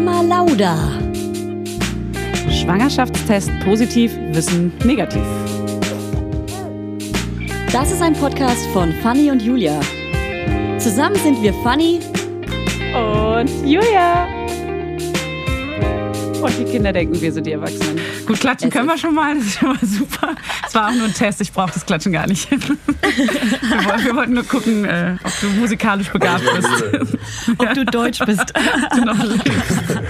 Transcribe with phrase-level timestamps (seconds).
[0.00, 0.76] Mama Lauda.
[2.48, 5.24] Schwangerschaftstest positiv, Wissen negativ.
[7.72, 9.80] Das ist ein Podcast von Fanny und Julia.
[10.78, 11.98] Zusammen sind wir Fanny
[12.94, 14.37] und Julia.
[16.40, 17.98] Und die Kinder denken, wir sind die Erwachsenen.
[18.24, 20.36] Gut, klatschen es können wir schon mal, das ist schon mal super.
[20.66, 22.48] Es war auch nur ein Test, ich brauche das Klatschen gar nicht.
[22.50, 22.58] wir,
[23.84, 27.18] wollten, wir wollten nur gucken, äh, ob du musikalisch begabt bist.
[27.58, 28.52] ob du deutsch bist.
[28.94, 30.00] du noch lebst.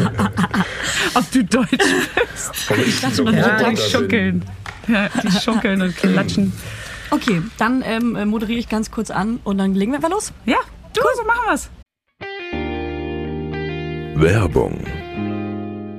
[1.15, 2.73] ob du deutsch bist.
[2.87, 4.45] Ich dachte, man ja, die schunkeln.
[4.87, 6.53] Ja, die schunkeln und klatschen.
[7.11, 10.33] Okay, dann ähm, moderiere ich ganz kurz an und dann legen wir mal los.
[10.45, 10.59] Ja,
[10.93, 11.11] du, cool.
[11.17, 11.71] so machen wir's.
[14.21, 14.85] Werbung.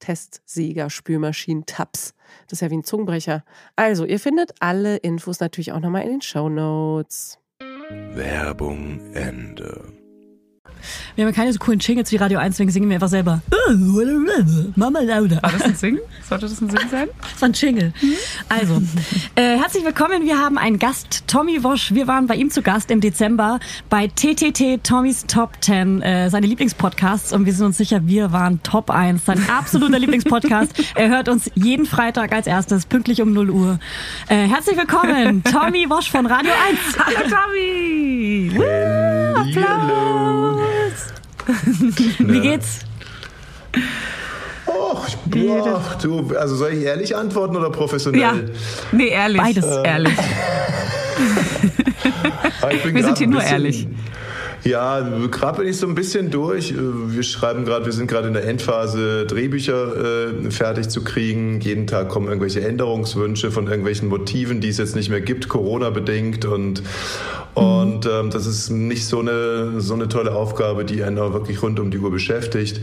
[0.00, 2.14] Testsieger, Spülmaschinen, Tabs.
[2.48, 3.44] Das ist ja wie ein Zungenbrecher.
[3.76, 7.38] Also, ihr findet alle Infos natürlich auch nochmal in den Show Notes.
[8.14, 9.99] Werbung Ende.
[11.14, 13.42] Wir haben ja keine so coolen Jingles wie Radio 1, deswegen singen wir einfach selber.
[14.76, 15.42] Mama Lauda.
[15.42, 15.98] War das ein Sing?
[16.28, 17.08] Sollte das ein Sing sein?
[17.32, 17.92] Das war ein Jingle.
[18.48, 18.82] Also,
[19.34, 20.24] äh, herzlich willkommen.
[20.24, 21.92] Wir haben einen Gast, Tommy Wosch.
[21.92, 26.46] Wir waren bei ihm zu Gast im Dezember bei TTT Tommys Top 10, äh, seine
[26.46, 27.32] Lieblingspodcasts.
[27.32, 29.24] Und wir sind uns sicher, wir waren Top 1.
[29.24, 30.72] Sein absoluter Lieblingspodcast.
[30.94, 33.78] Er hört uns jeden Freitag als erstes, pünktlich um 0 Uhr.
[34.28, 36.98] Äh, herzlich willkommen, Tommy Wosch von Radio 1.
[36.98, 38.50] Hallo Tommy!
[39.34, 39.59] Applaus!
[42.18, 42.80] Wie geht's?
[44.66, 48.20] Och, boah, du, also soll ich ehrlich antworten oder professionell?
[48.20, 48.34] Ja,
[48.92, 49.40] nee, ehrlich.
[49.40, 49.64] Beides.
[49.64, 49.84] Ähm.
[49.84, 50.12] Ehrlich.
[52.92, 53.86] Wir sind hier nur ehrlich.
[54.64, 56.74] Ja, bin ich so ein bisschen durch.
[56.76, 61.60] Wir schreiben gerade, wir sind gerade in der Endphase, Drehbücher äh, fertig zu kriegen.
[61.60, 65.90] Jeden Tag kommen irgendwelche Änderungswünsche von irgendwelchen Motiven, die es jetzt nicht mehr gibt, Corona
[65.90, 66.82] bedingt und
[67.54, 71.62] und ähm, das ist nicht so eine, so eine tolle Aufgabe, die einen auch wirklich
[71.62, 72.80] rund um die Uhr beschäftigt.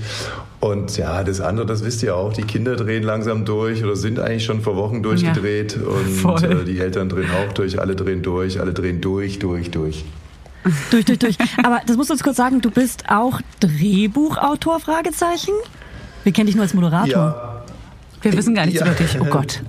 [0.60, 4.20] Und ja, das andere, das wisst ihr auch, die Kinder drehen langsam durch oder sind
[4.20, 5.78] eigentlich schon vor Wochen durchgedreht.
[5.82, 9.72] Ja, und äh, die Eltern drehen auch durch, alle drehen durch, alle drehen durch, durch,
[9.72, 10.04] durch.
[10.92, 11.38] durch, durch, durch.
[11.64, 15.54] Aber das musst du uns kurz sagen, du bist auch Drehbuchautor, Fragezeichen?
[16.24, 17.12] Wir kennen dich nur als Moderator.
[17.12, 17.64] Ja.
[18.22, 18.88] Wir wissen gar nichts ja.
[18.88, 19.18] über dich.
[19.20, 19.62] Oh Gott.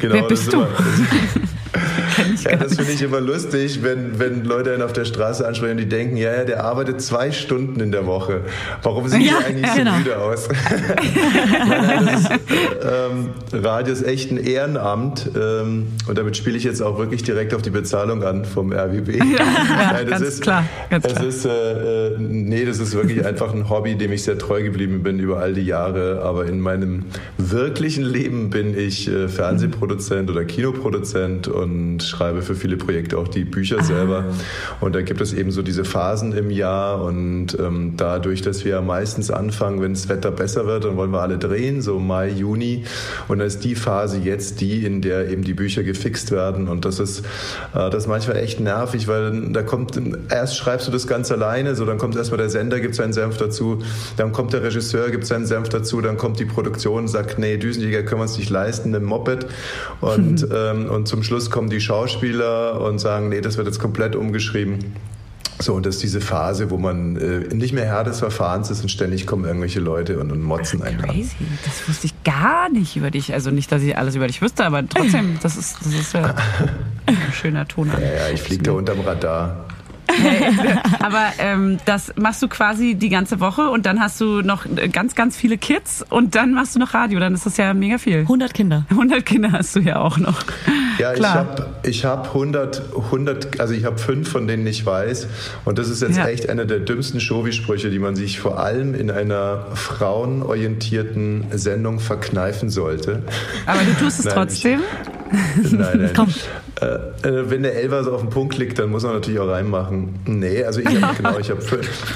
[0.00, 0.66] Genau, Wer bist du?
[2.44, 5.72] ich ja, das finde ich immer lustig, wenn, wenn Leute einen auf der Straße ansprechen
[5.72, 8.42] und die denken, ja, ja, der arbeitet zwei Stunden in der Woche.
[8.82, 9.96] Warum sieht ja, er eigentlich so genau.
[9.96, 10.48] müde aus?
[11.68, 16.82] nein, nein, ist, ähm, Radio ist echt ein Ehrenamt ähm, und damit spiele ich jetzt
[16.82, 19.16] auch wirklich direkt auf die Bezahlung an vom RWB.
[19.16, 19.24] Ja,
[19.92, 20.64] nein, das ganz ist, klar.
[20.90, 21.26] Ganz das klar.
[21.26, 25.02] ist, äh, äh, nee, das ist wirklich einfach ein Hobby, dem ich sehr treu geblieben
[25.02, 26.22] bin über all die Jahre.
[26.22, 27.04] Aber in meinem
[27.38, 33.44] wirklichen Leben bin ich äh, Fernsehproduzent oder Kinoproduzent und schreibe für viele Projekte auch die
[33.44, 33.84] Bücher ah.
[33.84, 34.24] selber.
[34.80, 38.80] Und da gibt es eben so diese Phasen im Jahr und ähm, dadurch, dass wir
[38.80, 42.84] meistens anfangen, wenn das Wetter besser wird, dann wollen wir alle drehen, so Mai, Juni.
[43.28, 46.68] Und dann ist die Phase jetzt die, in der eben die Bücher gefixt werden.
[46.68, 47.20] Und das ist,
[47.74, 50.00] äh, das ist manchmal echt nervig, weil da kommt,
[50.30, 53.36] erst schreibst du das ganz alleine, so dann kommt erstmal der Sender, gibt seinen Senf
[53.36, 53.80] dazu,
[54.16, 58.02] dann kommt der Regisseur, gibt seinen Senf dazu, dann kommt die Produktion, sagt, nee, Düsenjäger
[58.02, 59.46] können wir uns nicht leisten, ein Moped.
[60.00, 64.16] Und, ähm, und zum Schluss kommen die Schauspieler und sagen, nee, das wird jetzt komplett
[64.16, 64.94] umgeschrieben.
[65.62, 68.82] So, und das ist diese Phase, wo man äh, nicht mehr Herr des Verfahrens ist
[68.82, 71.36] und ständig kommen irgendwelche Leute und, und motzen einen Crazy.
[71.38, 71.58] An.
[71.64, 73.32] Das wusste ich gar nicht über dich.
[73.32, 76.34] Also nicht, dass ich alles über dich wüsste, aber trotzdem, das ist, das ist ja
[77.06, 77.92] ein schöner Ton.
[77.92, 79.66] Ja, ja, ich fliege da unterm Radar.
[81.00, 85.14] Aber ähm, das machst du quasi die ganze Woche und dann hast du noch ganz,
[85.14, 87.20] ganz viele Kids und dann machst du noch Radio.
[87.20, 88.20] Dann ist das ja mega viel.
[88.20, 88.84] 100 Kinder.
[88.90, 90.42] 100 Kinder hast du ja auch noch.
[91.02, 91.32] Ja, Klar.
[91.32, 95.26] ich habe ich hab 100, 100, also ich habe fünf, von denen ich weiß.
[95.64, 96.28] Und das ist jetzt ja.
[96.28, 102.70] echt einer der dümmsten Showy-Sprüche, die man sich vor allem in einer frauenorientierten Sendung verkneifen
[102.70, 103.24] sollte.
[103.66, 104.80] Aber du tust es nein, trotzdem?
[105.60, 106.10] Ich, nein, nein.
[106.16, 106.28] Komm.
[106.80, 109.48] Äh, äh, wenn der Elfer so auf den Punkt liegt, dann muss man natürlich auch
[109.48, 110.20] reinmachen.
[110.24, 111.60] Nee, also ich habe genau, ich habe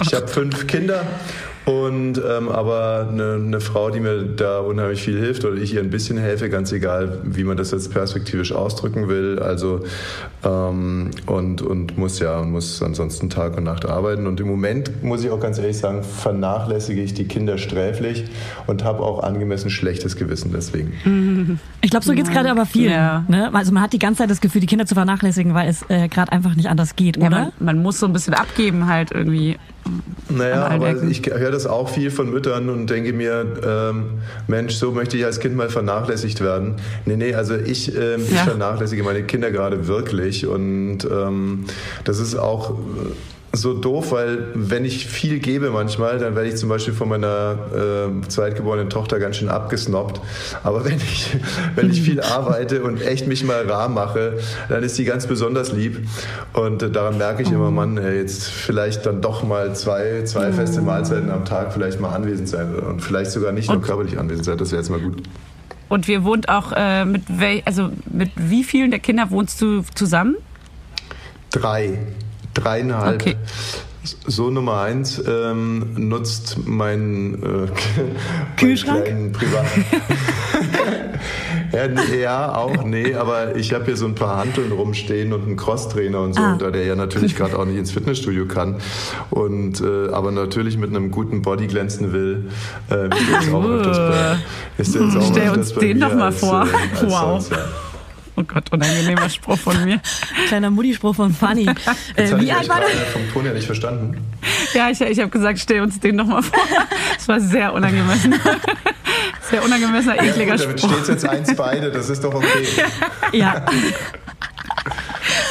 [0.01, 1.03] ich hab fünf Kinder
[1.67, 5.81] und ähm, aber eine, eine Frau, die mir da unheimlich viel hilft oder ich ihr
[5.81, 9.41] ein bisschen helfe, ganz egal, wie man das jetzt perspektivisch ausdrücken will.
[9.41, 9.81] Also
[10.45, 14.29] ähm, und und muss ja muss ansonsten Tag und Nacht arbeiten.
[14.29, 18.27] Und im Moment muss ich auch ganz ehrlich sagen, vernachlässige ich die Kinder sträflich
[18.69, 21.59] und habe auch angemessen schlechtes Gewissen deswegen.
[21.83, 22.91] Ich glaube, so geht's gerade aber viel.
[22.91, 23.25] Ja.
[23.29, 23.55] Ne?
[23.55, 26.09] Also man hat die ganze Zeit das Gefühl, die Kinder zu vernachlässigen, weil es äh,
[26.09, 27.39] gerade einfach nicht anders geht, ja, oder?
[27.39, 29.57] Man, man muss so ein bisschen abgeben halt irgendwie.
[30.29, 34.05] Naja, aber ich höre das auch viel von Müttern und denke mir, ähm,
[34.49, 36.77] Mensch, so möchte ich als Kind mal vernachlässigt werden.
[37.05, 38.37] Nee, nee, also ich, ähm, ja.
[38.37, 41.65] ich vernachlässige meine Kinder gerade wirklich und ähm,
[42.05, 42.75] das ist auch
[43.57, 47.57] so doof, weil wenn ich viel gebe manchmal, dann werde ich zum Beispiel von meiner
[47.75, 50.21] äh, zweitgeborenen Tochter ganz schön abgesnobbt.
[50.63, 51.37] Aber wenn ich,
[51.75, 54.39] wenn ich viel arbeite und echt mich mal rar mache,
[54.69, 56.07] dann ist sie ganz besonders lieb.
[56.53, 60.53] Und äh, daran merke ich immer, Mann, ey, jetzt vielleicht dann doch mal zwei, zwei
[60.53, 64.45] feste Mahlzeiten am Tag vielleicht mal anwesend sein und vielleicht sogar nicht nur körperlich anwesend
[64.45, 64.59] sein.
[64.59, 65.23] Das wäre jetzt mal gut.
[65.89, 69.83] Und wir wohnt auch äh, mit, wel also mit wie vielen der Kinder wohnst du
[69.95, 70.37] zusammen?
[71.53, 71.99] Drei
[72.57, 73.21] dreieinhalb.
[73.21, 73.37] Okay.
[74.27, 77.67] So Nummer eins ähm, nutzt mein äh,
[78.57, 79.67] Kühlschrank Privat.
[81.73, 85.57] ja, ja, auch nee, aber ich habe hier so ein paar Hanteln rumstehen und einen
[85.57, 86.57] Crosstrainer und so, ah.
[86.57, 88.77] da der ja natürlich gerade auch nicht ins Fitnessstudio kann
[89.31, 92.49] und äh, aber natürlich mit einem guten Body glänzen will.
[92.91, 94.39] Äh, ist jetzt auch öfters bei,
[94.79, 96.63] ist jetzt auch Stell uns den doch mal als, vor.
[96.63, 97.43] Äh, wow.
[97.43, 97.59] Sonst, ja.
[98.37, 100.01] Oh Gott, unangenehmer Spruch von mir.
[100.49, 101.67] Kleiner Mutti-Spruch von Fanny.
[102.17, 102.89] Äh, wie alt war der?
[102.89, 104.19] vom Ton her nicht verstanden.
[104.75, 106.63] Ja, ich, ich habe gesagt, stell uns den nochmal vor.
[107.15, 108.35] Das war sehr unangemessen.
[109.51, 110.91] Sehr unangemessener, ekliger ja, gut, damit Spruch.
[110.91, 112.67] Damit steht jetzt eins beide, das ist doch okay.
[113.33, 113.65] Ja.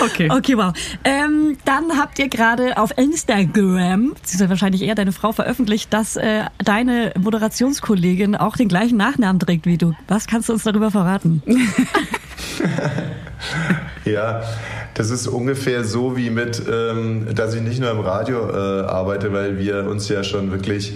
[0.01, 0.29] Okay.
[0.29, 0.73] Okay, wow.
[1.03, 5.93] Ähm, dann habt ihr gerade auf Instagram, das ist ja wahrscheinlich eher deine Frau, veröffentlicht,
[5.93, 9.93] dass äh, deine Moderationskollegin auch den gleichen Nachnamen trägt wie du.
[10.07, 11.41] Was kannst du uns darüber verraten?
[14.05, 14.41] ja,
[14.93, 19.33] das ist ungefähr so wie mit, ähm, dass ich nicht nur im Radio äh, arbeite,
[19.33, 20.95] weil wir uns ja schon wirklich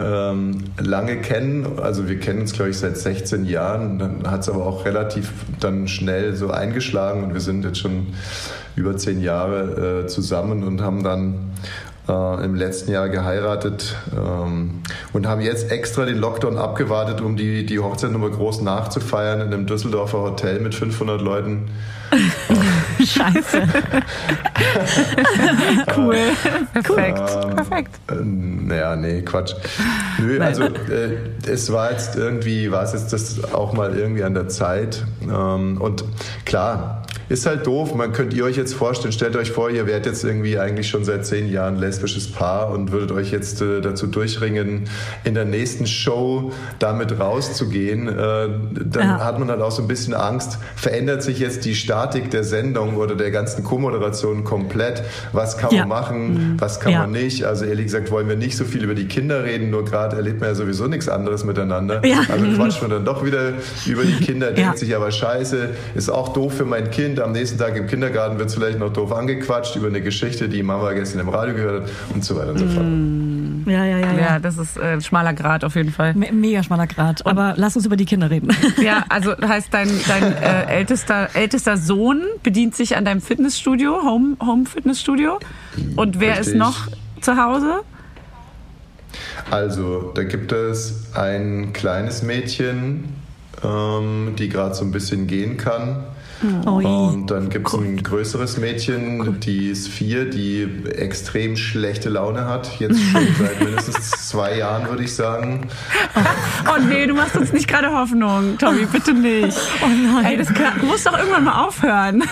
[0.00, 1.78] ähm, lange kennen.
[1.78, 3.98] Also wir kennen uns, glaube ich, seit 16 Jahren.
[3.98, 8.08] Dann hat es aber auch relativ dann schnell so eingeschlagen und wir sind jetzt schon
[8.76, 11.52] über zehn Jahre äh, zusammen und haben dann
[12.08, 14.82] äh, im letzten Jahr geheiratet ähm,
[15.12, 19.52] und haben jetzt extra den Lockdown abgewartet, um die, die Hochzeit nochmal groß nachzufeiern in
[19.52, 21.70] einem Düsseldorfer Hotel mit 500 Leuten.
[23.04, 23.62] Scheiße.
[25.96, 26.16] cool.
[26.72, 27.18] Perfekt.
[27.18, 28.00] Ähm, Perfekt.
[28.10, 29.54] Äh, naja, nee, Quatsch.
[30.18, 34.34] Nö, also äh, es war jetzt irgendwie, war es jetzt das auch mal irgendwie an
[34.34, 35.04] der Zeit.
[35.22, 36.04] Ähm, und
[36.44, 37.94] klar, ist halt doof.
[37.94, 41.04] Man könnt ihr euch jetzt vorstellen, stellt euch vor, ihr wärt jetzt irgendwie eigentlich schon
[41.04, 44.84] seit zehn Jahren lesbisches Paar und würdet euch jetzt äh, dazu durchringen,
[45.24, 48.08] in der nächsten Show damit rauszugehen.
[48.08, 49.24] Äh, dann ja.
[49.24, 52.96] hat man halt auch so ein bisschen Angst, verändert sich jetzt die Statik der Sendung
[52.96, 55.02] oder der ganzen Co-Moderation komplett.
[55.32, 55.80] Was kann ja.
[55.80, 56.60] man machen, mhm.
[56.60, 57.00] was kann ja.
[57.00, 57.44] man nicht?
[57.44, 60.40] Also ehrlich gesagt wollen wir nicht so viel über die Kinder reden, nur gerade erlebt
[60.40, 62.02] man ja sowieso nichts anderes miteinander.
[62.28, 63.54] Also quatscht man dann doch wieder
[63.86, 67.13] über die Kinder, denkt sich aber scheiße, ist auch doof für mein Kind.
[67.20, 70.62] Am nächsten Tag im Kindergarten wird es vielleicht noch doof angequatscht über eine Geschichte, die
[70.62, 72.86] Mama gestern im Radio gehört hat und so weiter und so fort.
[72.86, 73.68] Mm.
[73.68, 74.12] Ja, ja, ja.
[74.12, 76.14] Ja, ja das ist äh, schmaler Grad auf jeden Fall.
[76.14, 77.24] Me mega schmaler Grad.
[77.26, 78.48] Aber lass uns über die Kinder reden.
[78.82, 84.36] Ja, also heißt dein, dein äh, ältester, ältester Sohn bedient sich an deinem Fitnessstudio, Home,
[84.44, 85.38] Home Fitnessstudio.
[85.96, 86.48] Und wer Richtig.
[86.48, 86.88] ist noch
[87.20, 87.80] zu Hause?
[89.50, 93.14] Also, da gibt es ein kleines Mädchen,
[93.62, 96.04] ähm, die gerade so ein bisschen gehen kann.
[96.66, 102.46] Oh und dann gibt es ein größeres Mädchen, die ist vier, die extrem schlechte Laune
[102.46, 102.78] hat.
[102.80, 105.68] Jetzt schon seit mindestens zwei Jahren, würde ich sagen.
[106.14, 106.20] Oh,
[106.70, 109.58] oh, nee, du machst uns nicht gerade Hoffnung, Tommy, bitte nicht.
[109.82, 110.24] Oh nein.
[110.24, 112.22] Ey, das kann, muss doch irgendwann mal aufhören.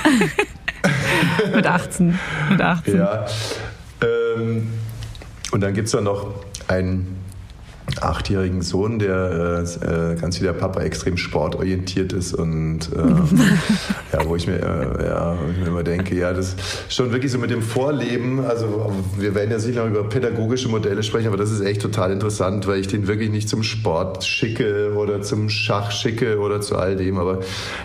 [1.54, 2.18] mit 18.
[2.50, 2.96] Mit 18.
[2.96, 3.26] Ja.
[4.00, 4.68] Ähm,
[5.50, 6.34] und dann gibt es da noch
[6.68, 7.21] einen
[8.00, 12.98] achtjährigen Sohn, der äh, ganz wie der Papa extrem sportorientiert ist und äh,
[14.12, 17.30] ja, wo ich mir, äh, ja, ich mir immer denke, ja, das ist schon wirklich
[17.30, 21.36] so mit dem Vorleben, also wir werden ja sicher noch über pädagogische Modelle sprechen, aber
[21.36, 25.48] das ist echt total interessant, weil ich den wirklich nicht zum Sport schicke oder zum
[25.48, 27.40] Schach schicke oder zu all dem, aber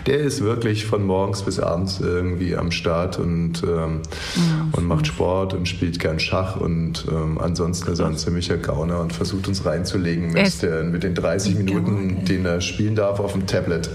[0.06, 4.00] der ist wirklich von morgens bis abends irgendwie am Start und, ähm,
[4.36, 8.56] ja, und macht Sport und spielt gern Schach und ähm, ansonsten ist er ein ziemlicher
[8.56, 12.94] Gauner und versucht uns reinzuholen zulegen mit, äh, mit den 30 Minuten, den er spielen
[12.94, 13.88] darf auf dem Tablet.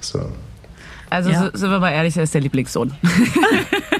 [0.00, 0.20] So.
[1.08, 1.50] Also ja.
[1.52, 2.92] sind wir mal ehrlich, er ist der Lieblingssohn.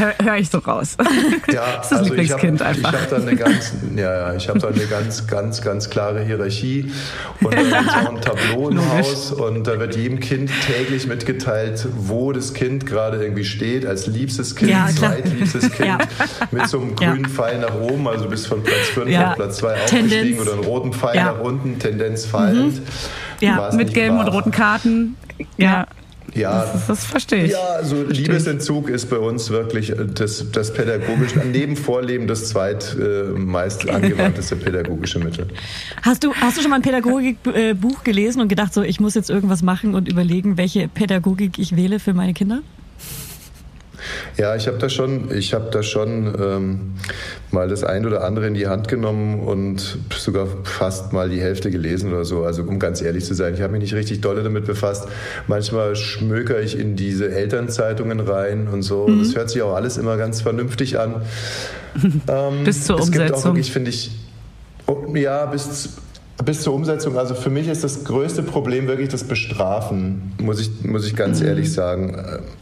[0.00, 0.96] Höre hör ich so raus.
[1.52, 2.92] Ja, das ist das also Lieblingskind ich hab, einfach.
[2.92, 6.24] Ich habe da eine ganz, ja, ja, ich habe da eine ganz, ganz, ganz klare
[6.24, 6.92] Hierarchie
[7.40, 11.86] und dann ist auch ein Tableau im Haus und da wird jedem Kind täglich mitgeteilt,
[11.96, 15.98] wo das Kind gerade irgendwie steht, als liebstes Kind, ja, zweitliebstes Kind, ja.
[16.50, 19.74] mit so einem grünen Pfeil nach oben, also bis von Platz 5 auf Platz 2
[19.74, 22.74] aufgestiegen oder einen roten Pfeil nach unten, Tendenz fallend.
[22.74, 22.82] Mhm.
[23.40, 25.16] Ja, mit gelben und roten Karten.
[25.56, 25.86] ja.
[26.34, 27.52] Ja, das, das, verstehe ich.
[27.52, 33.90] Ja, also Liebesentzug ist bei uns wirklich das, das pädagogisch, neben Vorleben das zweitmeist äh,
[33.90, 35.48] angewandteste pädagogische Mittel.
[36.02, 39.30] Hast du, hast du schon mal ein Pädagogikbuch gelesen und gedacht, so ich muss jetzt
[39.30, 42.62] irgendwas machen und überlegen, welche Pädagogik ich wähle für meine Kinder?
[44.36, 46.80] Ja, ich habe da schon, ich habe da schon ähm,
[47.50, 51.70] mal das ein oder andere in die Hand genommen und sogar fast mal die Hälfte
[51.70, 52.44] gelesen oder so.
[52.44, 55.08] Also um ganz ehrlich zu sein, ich habe mich nicht richtig dolle damit befasst.
[55.46, 59.06] Manchmal schmöker ich in diese Elternzeitungen rein und so.
[59.06, 59.20] Mhm.
[59.20, 61.22] Das hört sich auch alles immer ganz vernünftig an.
[62.28, 63.26] Ähm, bis zur es Umsetzung.
[63.26, 64.12] Gibt auch wirklich, finde ich,
[64.86, 65.90] oh, ja, bis
[66.44, 70.84] bis zur Umsetzung, also für mich ist das größte Problem wirklich das Bestrafen, muss ich,
[70.84, 71.48] muss ich ganz mhm.
[71.48, 72.16] ehrlich sagen.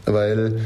[0.05, 0.59] Weil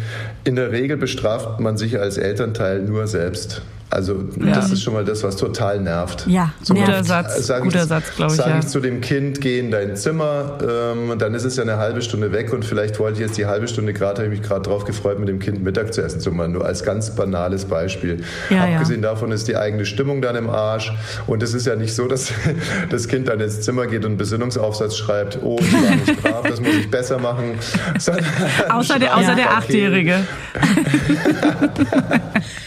[0.44, 3.62] in der Regel bestraft man sich als Elternteil nur selbst.
[3.94, 4.54] Also ja.
[4.54, 6.26] das ist schon mal das, was total nervt.
[6.28, 6.88] Ja, so nervt.
[6.88, 8.38] guter Satz, sag guter ich, Satz, glaube ich.
[8.38, 8.60] Sage ja.
[8.60, 12.02] ich zu dem Kind, geh in dein Zimmer, ähm, dann ist es ja eine halbe
[12.02, 14.62] Stunde weg und vielleicht wollte ich jetzt die halbe Stunde gerade, habe ich mich gerade
[14.62, 16.54] drauf gefreut, mit dem Kind Mittag zu essen zu machen.
[16.54, 18.24] Nur als ganz banales Beispiel.
[18.50, 20.92] Ja, Abgesehen davon ist die eigene Stimmung dann im Arsch
[21.28, 22.34] und es ist ja nicht so, dass
[22.90, 26.44] das Kind dann ins Zimmer geht und einen Besinnungsaufsatz schreibt, oh, ich war nicht brav,
[26.48, 27.60] das muss ich besser machen.
[28.70, 30.26] außer der, außer der Achtjährige.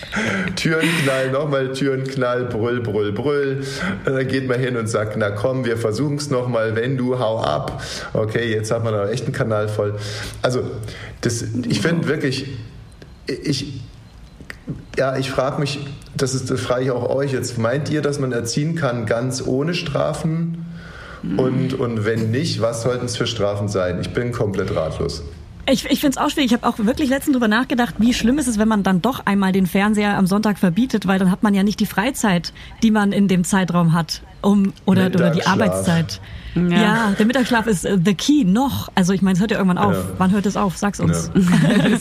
[0.56, 3.64] Türenknall, nochmal Türenknall, brüll, brüll, brüll.
[4.04, 7.40] Dann geht man hin und sagt, na komm, wir versuchen es nochmal, wenn du, hau
[7.40, 7.82] ab.
[8.12, 9.94] Okay, jetzt hat man einen Kanal voll.
[10.42, 10.62] Also,
[11.20, 12.56] das, ich finde wirklich,
[13.26, 13.80] ich,
[14.96, 15.80] ja, ich frage mich,
[16.16, 19.42] das, ist, das frage ich auch euch jetzt, meint ihr, dass man erziehen kann ganz
[19.46, 20.66] ohne Strafen?
[21.36, 24.00] Und, und wenn nicht, was sollten es für Strafen sein?
[24.00, 25.24] Ich bin komplett ratlos.
[25.68, 26.52] Ich, ich finde es auch schwierig.
[26.52, 29.26] Ich habe auch wirklich letztens drüber nachgedacht, wie schlimm ist es, wenn man dann doch
[29.26, 32.90] einmal den Fernseher am Sonntag verbietet, weil dann hat man ja nicht die Freizeit, die
[32.90, 36.20] man in dem Zeitraum hat, um oder, oder die Arbeitszeit.
[36.54, 36.62] Ja.
[36.62, 37.10] ja.
[37.18, 38.88] der Mittagsschlaf ist uh, the key noch.
[38.94, 39.94] Also ich meine, es hört ja irgendwann auf.
[39.94, 40.04] Ja.
[40.18, 40.76] Wann hört es auf?
[40.76, 41.30] Sag's uns.
[41.34, 41.98] Ja.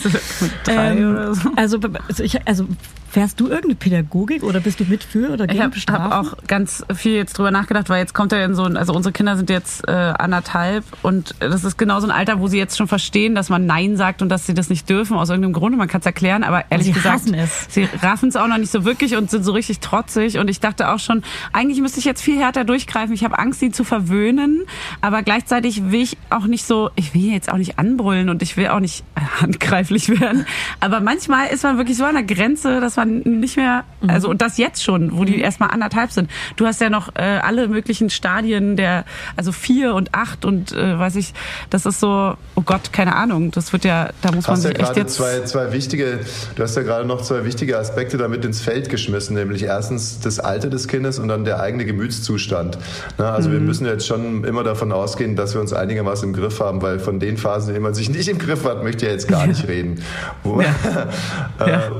[0.63, 1.49] Drei ähm, oder so.
[1.55, 2.67] Also, also, ich, also
[3.15, 6.37] Fährst du irgendeine Pädagogik oder bist du mit für oder gegen Ich habe hab auch
[6.47, 9.37] ganz viel jetzt drüber nachgedacht, weil jetzt kommt er in so ein, also unsere Kinder
[9.37, 12.89] sind jetzt äh, anderthalb und das ist genau so ein Alter, wo sie jetzt schon
[12.89, 15.77] verstehen, dass man Nein sagt und dass sie das nicht dürfen aus irgendeinem Grunde.
[15.77, 17.67] Man kann es erklären, aber ehrlich sie gesagt, es.
[17.69, 20.59] sie raffen es auch noch nicht so wirklich und sind so richtig trotzig und ich
[20.59, 23.15] dachte auch schon, eigentlich müsste ich jetzt viel härter durchgreifen.
[23.15, 24.65] Ich habe Angst, sie zu verwöhnen
[24.99, 28.57] aber gleichzeitig will ich auch nicht so, ich will jetzt auch nicht anbrüllen und ich
[28.57, 29.05] will auch nicht
[29.39, 30.45] handgreiflich werden.
[30.81, 34.41] Aber manchmal ist man wirklich so an der Grenze, dass man nicht mehr, also und
[34.41, 36.29] das jetzt schon, wo die erstmal anderthalb sind.
[36.55, 40.97] Du hast ja noch äh, alle möglichen Stadien der, also vier und acht und äh,
[40.99, 41.33] weiß ich,
[41.69, 44.71] das ist so, oh Gott, keine Ahnung, das wird ja, da muss man sich ja
[44.71, 45.15] echt gerade jetzt.
[45.15, 46.19] zwei, zwei wichtige,
[46.55, 50.39] du hast ja gerade noch zwei wichtige Aspekte damit ins Feld geschmissen, nämlich erstens das
[50.39, 52.77] Alter des Kindes und dann der eigene Gemütszustand.
[53.17, 53.53] Na, also Mhm.
[53.53, 56.99] wir müssen jetzt schon immer davon ausgehen, dass wir uns einigermaßen im Griff haben, weil
[56.99, 59.27] von den Phasen, in denen man sich nicht im Griff hat, möchte ich ja jetzt
[59.27, 60.01] gar nicht reden.
[60.43, 60.65] Wo, äh,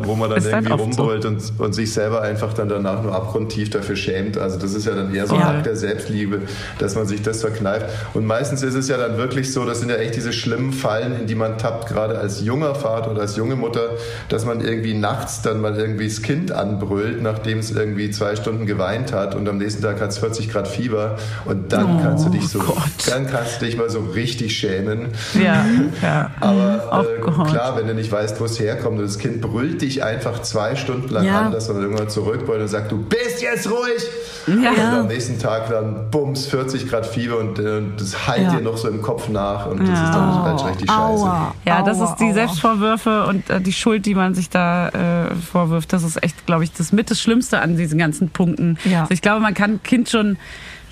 [0.04, 1.02] wo man dann irgendwie oft so.
[1.04, 4.38] rumbrüllt und, und sich selber einfach dann danach nur abgrundtief dafür schämt.
[4.38, 5.50] Also das ist ja dann eher so ein Ja.
[5.50, 6.42] Akt der Selbstliebe,
[6.80, 7.88] dass man sich das verkneift.
[8.14, 11.20] Und meistens ist es ja dann wirklich so, das sind ja echt diese schlimmen Fallen,
[11.20, 13.90] in die man tappt, gerade als junger Vater oder als junge Mutter,
[14.30, 18.66] dass man irgendwie nachts dann mal irgendwie das Kind anbrüllt, nachdem es irgendwie zwei Stunden
[18.66, 22.30] geweint hat und am nächsten Tag hat es 40 Grad Fieber und dann kannst du
[22.30, 22.62] dich so,
[23.10, 25.08] dann kannst du dich mal so richtig schämen.
[25.34, 25.66] Ja,
[26.02, 26.32] ja.
[26.40, 27.48] Aber Oh äh, Gott.
[27.50, 30.75] klar, wenn du nicht weißt, wo es herkommt und das Kind brüllt dich einfach zwei
[30.78, 31.42] Stunden lang Ja.
[31.42, 34.04] an, dass man irgendwann zurückbrüllt und sagt, du bist jetzt ruhig.
[34.48, 34.72] Ja.
[34.72, 38.56] Und am nächsten Tag dann bums, 40 Grad Fieber und äh, das halt Ja.
[38.56, 41.02] dir noch so im Kopf nach und das ist dann halt richtig scheiße.
[41.02, 41.56] Aua.
[41.66, 42.34] Ja, das ist die aua.
[42.34, 45.94] Selbstvorwürfe und äh, die Schuld, die man sich da äh, vorwirft.
[45.94, 48.78] Das ist echt, glaube ich, das mit das Schlimmste an diesen ganzen Punkten.
[48.86, 49.02] Ja.
[49.02, 50.38] Also ich glaube, man kann ein Kind schon,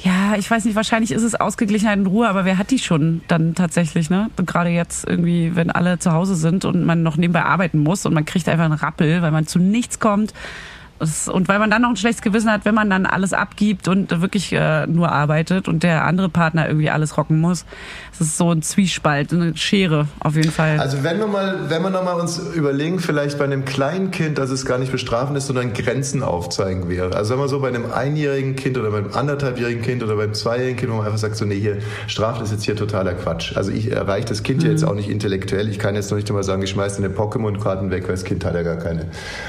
[0.04, 3.22] ja, ich weiß nicht, wahrscheinlich ist es Ausgeglichenheit und Ruhe, aber wer hat die schon
[3.30, 4.30] dann tatsächlich, ne?
[4.36, 8.14] Gerade jetzt irgendwie, wenn alle zu Hause sind und man noch nebenbei arbeiten muss und
[8.14, 10.34] man kriegt einfach einen Rappel, weil man zu nichts kommt.
[11.00, 14.22] Und weil man dann noch ein schlechtes Gewissen hat, wenn man dann alles abgibt und
[14.22, 17.66] wirklich äh, nur arbeitet und der andere Partner irgendwie alles rocken muss.
[18.14, 20.80] Es ist so ein Zwiespalt, eine Schere auf jeden Fall.
[20.80, 24.38] Also wenn wir mal, wenn wir noch mal uns überlegen, vielleicht bei einem kleinen Kind,
[24.38, 27.16] dass es gar nicht bestrafen ist, sondern Grenzen aufzeigen wäre.
[27.16, 30.78] Also wenn man so bei einem einjährigen Kind oder beim anderthalbjährigen Kind oder beim zweijährigen
[30.78, 33.58] Kind, wo man einfach sagt, so nee, hier Strafe ist jetzt hier totaler Quatsch.
[33.58, 35.68] Also ich erreiche das Kind ja jetzt auch nicht intellektuell.
[35.68, 38.46] Ich kann jetzt noch nicht einmal sagen, ich schmeiße deine Pokémon-Karten weg, weil das Kind
[38.46, 39.08] hat ja gar keine.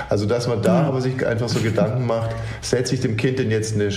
[0.08, 2.30] Also dass man da aber sich einfach so Gedanken macht,
[2.62, 3.90] setze ich dem Kind denn jetzt eine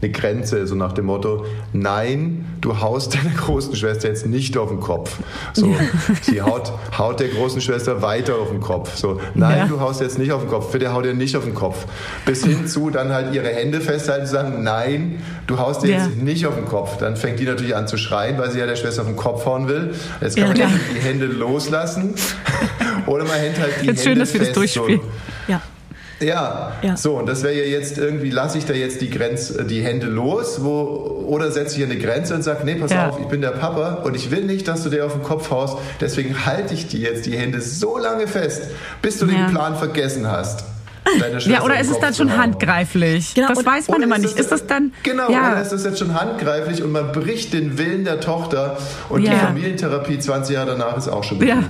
[0.00, 4.68] eine Grenze, so nach dem Motto, nein, du haust deiner großen Schwester jetzt nicht auf
[4.68, 5.16] den Kopf.
[5.54, 5.74] So,
[6.22, 8.94] sie haut, haut der großen Schwester weiter auf den Kopf.
[8.96, 9.66] So, nein, Ja.
[9.66, 11.86] du haust jetzt nicht auf den Kopf, bitte hau dir nicht auf den Kopf.
[12.24, 16.06] Bis hin zu dann halt ihre Hände festhalten und sagen, nein, du haust dir Ja.
[16.06, 16.98] jetzt nicht auf den Kopf.
[16.98, 19.46] Dann fängt die natürlich an zu schreien, weil sie ja der Schwester auf den Kopf
[19.46, 19.94] hauen will.
[20.20, 22.14] Jetzt kann Ja, man die Hände loslassen.
[23.06, 24.86] Oder man hält halt die Find's Hände schön, dass wir das fest, so.
[26.20, 26.72] Ja.
[26.82, 29.82] Ja, so und das wäre ja jetzt irgendwie, lasse ich da jetzt die Grenze, die
[29.82, 33.08] Hände los, wo, oder setze ich eine Grenze und sage, nee, pass Ja.
[33.10, 35.50] auf, ich bin der Papa und ich will nicht, dass du dir auf den Kopf
[35.50, 38.62] haust, deswegen halte ich dir jetzt die Hände so lange fest,
[39.02, 39.32] bis du Ja.
[39.46, 40.64] den Plan vergessen hast.
[41.20, 43.34] deine Ja, oder ist es dann schon handgreiflich?
[43.34, 44.38] Genau, das und- weiß man immer nicht.
[44.38, 44.92] Ist das dann.
[45.04, 45.52] Genau, ja.
[45.52, 48.76] oder ist das jetzt schon handgreiflich und man bricht den Willen der Tochter
[49.08, 49.32] und Ja.
[49.34, 51.62] die Familientherapie 20 Jahre danach ist auch schon Ja.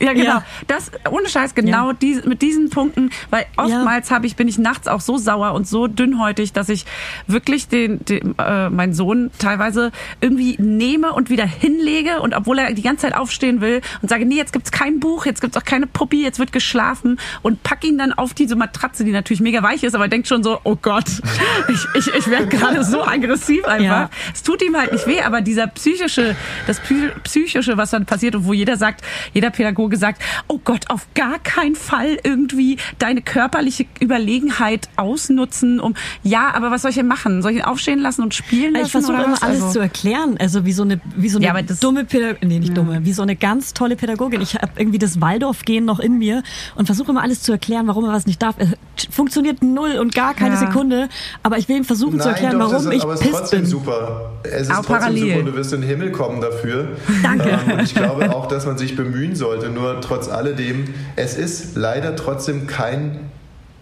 [0.00, 0.24] Ja, genau.
[0.24, 0.44] Ja.
[0.66, 1.92] Das ohne Scheiß genau Ja.
[1.94, 5.66] diese, mit diesen Punkten, weil oftmals habe ich bin ich nachts auch so sauer und
[5.68, 6.84] so dünnhäutig, dass ich
[7.26, 12.72] wirklich den, den äh, meinen Sohn teilweise irgendwie nehme und wieder hinlege und obwohl er
[12.72, 15.64] die ganze Zeit aufstehen will und sage, nee, jetzt gibt's kein Buch, jetzt gibt's auch
[15.64, 19.62] keine Puppi, jetzt wird geschlafen und pack ihn dann auf diese Matratze, die natürlich mega
[19.62, 21.04] weich ist, aber denkt schon so, oh Gott,
[21.68, 23.84] ich ich, ich werde gerade so aggressiv einfach.
[23.84, 24.10] Ja.
[24.32, 26.34] Es tut ihm halt nicht weh, aber dieser psychische,
[26.66, 29.02] das Psy- psychische, was dann passiert und wo jeder sagt,
[29.32, 35.94] jeder Pädagoge sagt, oh Gott, auf gar keinen Fall irgendwie deine körperliche Überlegenheit ausnutzen, um,
[36.22, 37.42] ja, aber was soll ich denn machen?
[37.42, 38.86] Soll ich ihn aufstehen lassen und spielen lassen?
[38.86, 39.42] Ich versuche immer was?
[39.42, 42.04] alles Also- zu erklären, also wie so eine wie so eine Ja, aber das- dumme
[42.04, 44.40] Pädagogin, nee, nicht dumme, wie so eine ganz tolle Pädagogin.
[44.40, 46.42] Ich habe irgendwie das Waldorf-Gehen noch in mir
[46.76, 48.56] und versuche immer alles zu erklären, warum er was nicht darf.
[48.58, 50.60] Es funktioniert null und gar keine Ja.
[50.60, 51.08] Sekunde,
[51.42, 53.38] aber ich will ihm versuchen zu erklären, doch, warum das, ich aber es ist pisst
[53.38, 53.70] trotzdem bin.
[53.70, 54.32] super.
[54.44, 55.22] Es ist Auch trotzdem parallel.
[55.28, 56.88] super und du wirst in den Himmel kommen dafür.
[57.22, 57.58] Danke.
[57.66, 59.70] Ähm, und ich glaube auch, dass man sich bemühen sollte.
[59.74, 63.30] Nur trotz alledem, es ist leider trotzdem kein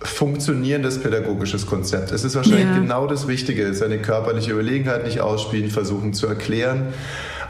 [0.00, 2.10] funktionierendes pädagogisches Konzept.
[2.10, 2.78] Es ist wahrscheinlich Ja.
[2.78, 6.86] genau das Richtige, seine körperliche Überlegenheit nicht ausspielen, versuchen zu erklären.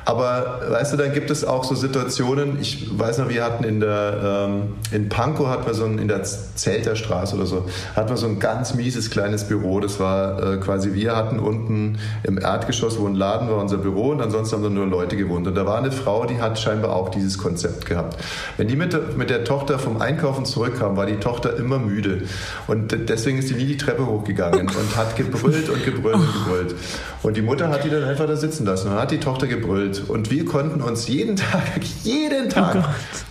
[0.04, 3.78] Aber weißt du, dann gibt es auch so Situationen, ich weiß noch, wir hatten in
[3.78, 8.08] der, ähm, in Pankow hatten wir so ein, in der Zelter Straße oder so, hatten
[8.10, 9.78] wir so ein ganz mieses kleines Büro.
[9.78, 14.10] Das war äh, quasi, wir hatten unten im Erdgeschoss, wo ein Laden war, unser Büro
[14.10, 15.46] und ansonsten haben da nur Leute gewohnt.
[15.46, 18.16] Und da war eine Frau, die hat scheinbar auch dieses Konzept gehabt.
[18.56, 22.22] Wenn die mit, mit der Tochter vom Einkaufen zurückkam, war die Tochter immer müde.
[22.66, 26.32] Und de- deswegen ist sie nie die Treppe hochgegangen und hat gebrüllt und gebrüllt und
[26.44, 26.74] gebrüllt.
[27.22, 29.91] Und die Mutter hat die dann einfach da sitzen lassen und hat die Tochter gebrüllt.
[30.00, 31.62] Und wir konnten uns jeden Tag,
[32.02, 32.76] jeden Tag,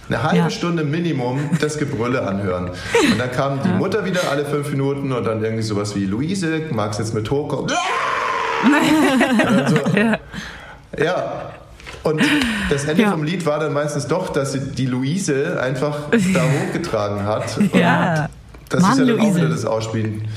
[0.10, 0.50] eine halbe Ja.
[0.50, 2.69] Stunde Minimum das Gebrülle anhören.
[2.69, 6.62] Und dann kam die Mutter wieder alle fünf Minuten und dann irgendwie sowas wie, Luise,
[6.71, 7.71] magst du jetzt mit hochkommen?
[8.63, 8.71] Und
[9.43, 9.76] dann so,
[11.04, 11.52] Ja.
[12.04, 12.21] Und
[12.69, 13.12] das Ende Ja.
[13.12, 15.95] vom Lied war dann meistens doch, dass sie die Luise einfach
[16.34, 17.58] da hochgetragen hat.
[17.58, 18.28] Und Ja.
[18.69, 19.38] Das Mann, ist ja dann auch Luise.
[19.38, 20.28] wieder das Ausspielen.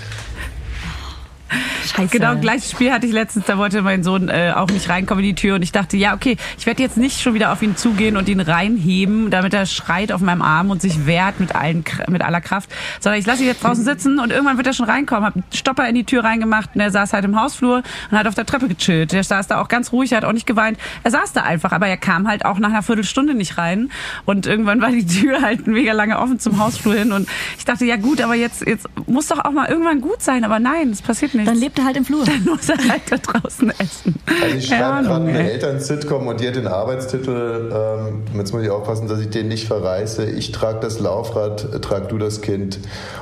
[1.86, 2.08] Scheiße.
[2.08, 5.30] Genau, gleiches Spiel hatte ich letztens, da wollte mein Sohn äh, auch nicht reinkommen in
[5.30, 7.76] die Tür und ich dachte, ja, okay, ich werde jetzt nicht schon wieder auf ihn
[7.76, 11.84] zugehen und ihn reinheben, damit er schreit auf meinem Arm und sich wehrt mit, allen,
[12.08, 14.86] mit aller Kraft, sondern ich lasse ihn jetzt draußen sitzen und irgendwann wird er schon
[14.86, 18.18] reinkommen, hab einen Stopper in die Tür reingemacht und er saß halt im Hausflur und
[18.18, 19.12] hat auf der Treppe gechillt.
[19.12, 20.78] Der saß da auch ganz ruhig, er hat auch nicht geweint.
[21.02, 23.90] Er saß da einfach, aber er kam halt auch nach einer Viertelstunde nicht rein
[24.24, 27.84] und irgendwann war die Tür halt mega lange offen zum Hausflur hin und ich dachte,
[27.84, 31.02] ja gut, aber jetzt, jetzt muss doch auch mal irgendwann gut sein, aber nein, es
[31.02, 31.52] passiert nichts.
[31.52, 32.24] Dann lebt er halt im Flur.
[32.24, 34.14] Dann muss er halt da draußen essen.
[34.42, 35.50] Also ich schreibe gerade eine.
[35.52, 39.66] Eltern-Sitcom und die hat den Arbeitstitel, ähm, jetzt muss ich aufpassen, dass ich den nicht
[39.66, 42.78] verreiße, ich trage das Laufrad, äh, trag du das Kind.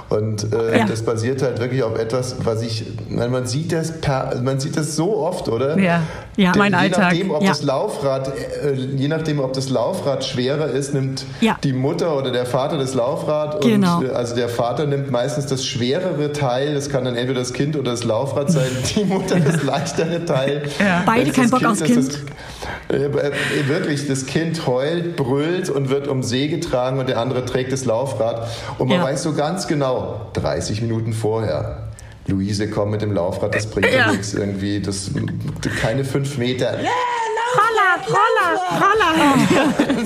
[0.08, 0.86] Und äh, Ja.
[0.86, 4.96] das basiert halt wirklich auf etwas, was ich, man sieht das, per, man sieht das
[4.96, 5.78] so oft, oder?
[5.78, 6.02] Ja.
[6.36, 6.52] Ja.
[6.56, 7.00] Mein je Alltag.
[7.12, 7.48] Nachdem, ob Ja.
[7.50, 8.28] das Laufrad,
[8.64, 11.56] äh, je nachdem, ob das Laufrad schwerer ist, nimmt Ja.
[11.62, 13.60] die Mutter oder der Vater das Laufrad.
[13.60, 13.98] Genau.
[13.98, 16.74] Und, äh, also der Vater nimmt meistens das schwerere Teil.
[16.74, 18.11] Das kann dann entweder das Kind oder das Laufrad
[18.50, 18.70] sein.
[18.94, 20.62] Die Mutter das leichtere Teil.
[20.78, 21.02] Ja.
[21.06, 22.18] Beide Wenn's kein das Bock aufs ist, Kind.
[22.88, 23.32] Das, äh, äh,
[23.68, 27.84] wirklich, das Kind heult, brüllt und wird um See getragen und der andere trägt das
[27.84, 28.48] Laufrad.
[28.78, 29.04] Und man Ja.
[29.04, 31.88] weiß so ganz genau, 30 Minuten vorher.
[32.28, 34.12] Luise kommt mit dem Laufrad, das bringt ja Ja.
[34.12, 34.80] nichts irgendwie.
[34.80, 35.10] Das,
[35.80, 36.78] keine fünf Meter.
[38.06, 40.02] Roller, Roller, Roller.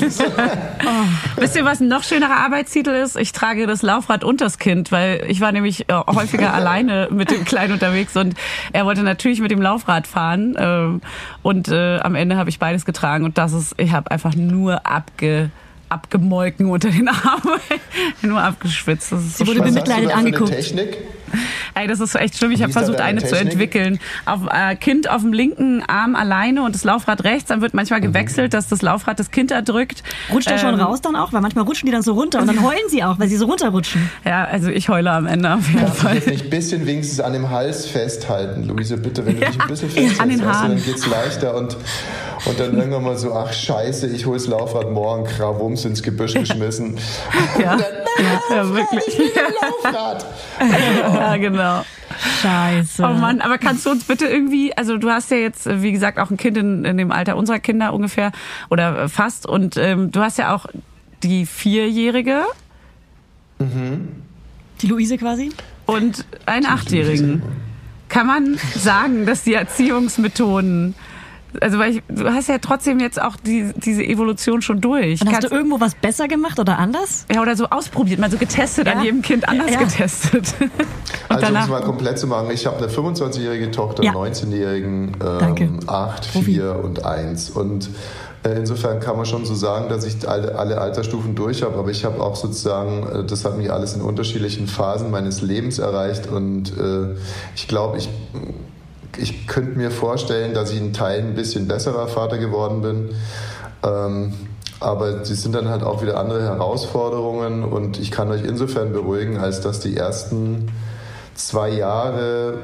[1.36, 3.16] Wisst ihr, was ein noch schönerer Arbeitstitel ist?
[3.16, 7.30] Ich trage das Laufrad und das Kind, weil ich war nämlich äh, häufiger alleine mit
[7.30, 8.34] dem Kleinen unterwegs und
[8.72, 11.00] er wollte natürlich mit dem Laufrad fahren ähm,
[11.42, 14.86] und äh, am Ende habe ich beides getragen und das ist, ich habe einfach nur
[14.86, 15.50] abge
[15.88, 17.60] abgemolken unter den Armen,
[18.22, 19.12] nur abgeschwitzt.
[19.12, 20.50] Das ist so Sie wurde bemitleidet angeguckt.
[20.50, 20.98] Technik?
[21.74, 22.52] Ey, das ist echt schlimm.
[22.52, 23.52] Ich habe versucht, eine zu Technik?
[23.52, 23.98] entwickeln.
[24.26, 27.48] Auf äh, Kind auf dem linken Arm alleine und das Laufrad rechts.
[27.48, 30.04] Dann wird manchmal gewechselt, dass das Laufrad das Kind erdrückt.
[30.32, 31.32] Rutscht er schon Ähm, raus dann auch?
[31.32, 33.46] Weil manchmal rutschen die dann so runter und dann heulen sie auch, weil sie so
[33.46, 34.08] runterrutschen.
[34.24, 36.14] Ja, also ich heule am Ende auf jeden Kannst du Fall.
[36.14, 39.66] jetzt nicht ein bisschen wenigstens an dem Hals festhalten, Luise, bitte, wenn du dich ein
[39.68, 40.70] bisschen festhältst, an den weißt du, Haaren.
[40.76, 41.76] dann geht's leichter und,
[42.46, 45.24] und dann irgendwann mal so, ach scheiße, ich hole das Laufrad morgen,
[45.76, 46.98] krawums ins Gebüsch geschmissen.
[47.58, 47.80] Ja, dann,
[48.50, 49.20] ja, ja wirklich.
[49.82, 50.26] Laufrad.
[51.14, 51.84] Ja, genau.
[52.42, 53.02] Scheiße.
[53.02, 56.18] Oh Mann, aber kannst du uns bitte irgendwie, also du hast ja jetzt, wie gesagt,
[56.18, 58.32] auch ein Kind in, in dem Alter unserer Kinder ungefähr
[58.70, 60.66] oder fast und ähm, du hast ja auch
[61.22, 62.42] die Vierjährige
[63.60, 65.50] Die Luise quasi?
[65.86, 67.42] und einen Achtjährigen.
[68.08, 70.94] Kann man sagen, dass die Erziehungsmethoden,
[71.62, 75.20] also weil ich, du hast ja trotzdem jetzt auch die, diese Evolution schon durch.
[75.20, 77.26] Und hast Kannst- du irgendwo was besser gemacht oder anders?
[77.32, 78.94] ja, oder so ausprobiert, mal so getestet, Ja.
[78.94, 79.78] an jedem Kind anders Ja.
[79.80, 80.54] getestet.
[81.28, 84.12] Und Also um es mal komplett zu machen, ich habe eine 25-jährige Tochter, Ja.
[84.12, 85.64] 19-jährigen, Danke.
[85.64, 87.50] ähm, 8, 4 und 1.
[87.50, 87.90] Und
[88.44, 91.90] äh, insofern kann man schon so sagen, dass ich alle, alle Altersstufen durch habe, aber
[91.90, 96.28] ich habe auch sozusagen, äh, das hat mich alles in unterschiedlichen Phasen meines Lebens erreicht
[96.28, 97.16] und äh,
[97.56, 98.08] ich glaube, ich,
[99.18, 103.10] ich könnte mir vorstellen, dass ich in Teilen ein bisschen besserer Vater geworden bin.
[103.82, 104.32] Ähm,
[104.80, 109.38] aber sie sind dann halt auch wieder andere Herausforderungen und ich kann euch insofern beruhigen,
[109.38, 110.70] als dass die ersten
[111.34, 112.58] zwei Jahre,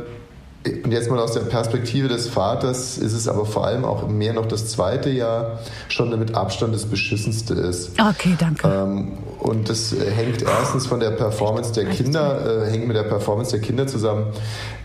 [0.85, 4.35] und jetzt mal aus der Perspektive des Vaters, ist es aber vor allem auch mehr
[4.35, 7.93] noch das zweite Jahr, schon mit Abstand das Beschissenste ist.
[7.99, 8.69] Okay, danke.
[8.69, 13.05] Ähm, und das äh, hängt erstens von der Performance der Kinder, äh, hängt mit der
[13.05, 14.27] Performance der Kinder zusammen,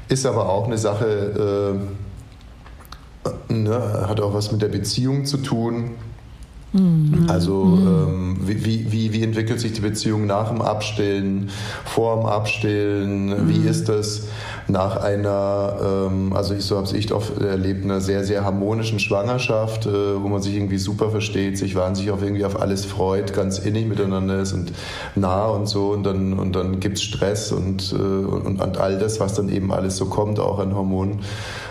[0.10, 1.80] ist aber auch eine Sache,
[3.30, 5.96] äh, ne, hat auch was mit der Beziehung zu tun.
[7.27, 11.49] Also ähm, wie, wie, wie, entwickelt sich die Beziehung nach dem Abstillen,
[11.86, 14.27] vor dem Abstillen, wie ist das
[14.67, 19.86] nach einer, ähm, also ich, so habe ich oft erlebt, einer sehr, sehr harmonischen Schwangerschaft,
[19.86, 23.60] äh, wo man sich irgendwie super versteht, sich wahnsinnig auf irgendwie auf alles freut, ganz
[23.60, 24.73] innig miteinander ist und
[25.15, 29.21] nah und so und dann, und dann gibt's Stress und, äh, und, und all das,
[29.21, 31.19] was dann eben alles so kommt, auch an Hormonen,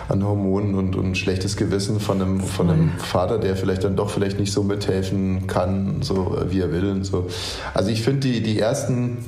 [0.09, 4.09] an Hormonen und, und schlechtes Gewissen von einem, von einem Vater, der vielleicht dann doch
[4.09, 7.27] vielleicht nicht so mithelfen kann, so wie er will und so.
[7.73, 9.25] Also ich finde die, die ersten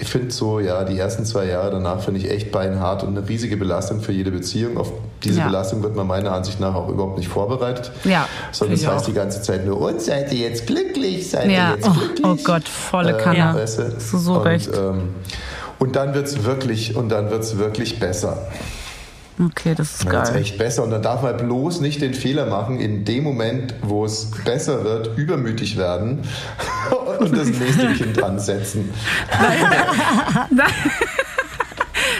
[0.00, 3.28] ich finde so, ja, die ersten zwei Jahre danach finde ich echt beinhart und eine
[3.28, 4.76] riesige Belastung für jede Beziehung.
[4.78, 4.92] Auf
[5.24, 5.46] diese Ja.
[5.46, 7.90] Belastung wird man meiner Ansicht nach auch überhaupt nicht vorbereitet.
[8.04, 9.06] Ja, Sondern es ich heißt auch.
[9.08, 11.28] die ganze Zeit nur, und seid ihr jetzt glücklich?
[11.28, 12.24] Seid Ja, ihr jetzt oh, glücklich?
[12.24, 13.54] oh Gott, volle Äh, Kanne.
[13.60, 14.18] weißt du?
[14.18, 14.70] So und, recht.
[14.72, 15.08] Ähm,
[15.80, 18.46] und dann wird's wirklich, und dann wird's wirklich besser.
[19.40, 20.40] Okay, das ist wird's geil.
[20.42, 20.82] echt besser.
[20.82, 24.82] Und dann darf man bloß nicht den Fehler machen, in dem Moment, wo es besser
[24.84, 26.20] wird, übermütig werden
[27.20, 28.90] und das nächste Kind ansetzen.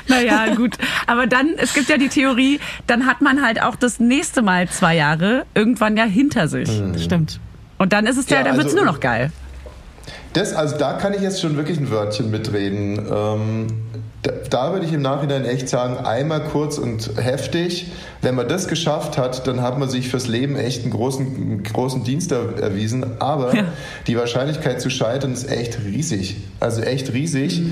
[0.09, 0.76] Naja, gut.
[1.07, 4.68] Aber dann, es gibt ja die Theorie, dann hat man halt auch das nächste Mal
[4.68, 6.68] zwei Jahre irgendwann ja hinter sich.
[6.81, 6.98] Mhm.
[6.98, 7.40] Stimmt.
[7.78, 9.31] Und dann ist es ja, Ja, dann wird's also- nur noch geil.
[10.33, 12.99] Das, also da kann ich jetzt schon wirklich ein Wörtchen mitreden.
[13.11, 13.67] Ähm,
[14.23, 17.91] da, da würde ich im Nachhinein echt sagen, einmal kurz und heftig.
[18.21, 22.05] Wenn man das geschafft hat, dann hat man sich fürs Leben echt einen großen, großen
[22.05, 23.21] Dienst er, erwiesen.
[23.21, 23.64] Aber Ja.
[24.07, 26.37] die Wahrscheinlichkeit zu scheitern ist echt riesig.
[26.61, 27.62] Also echt riesig.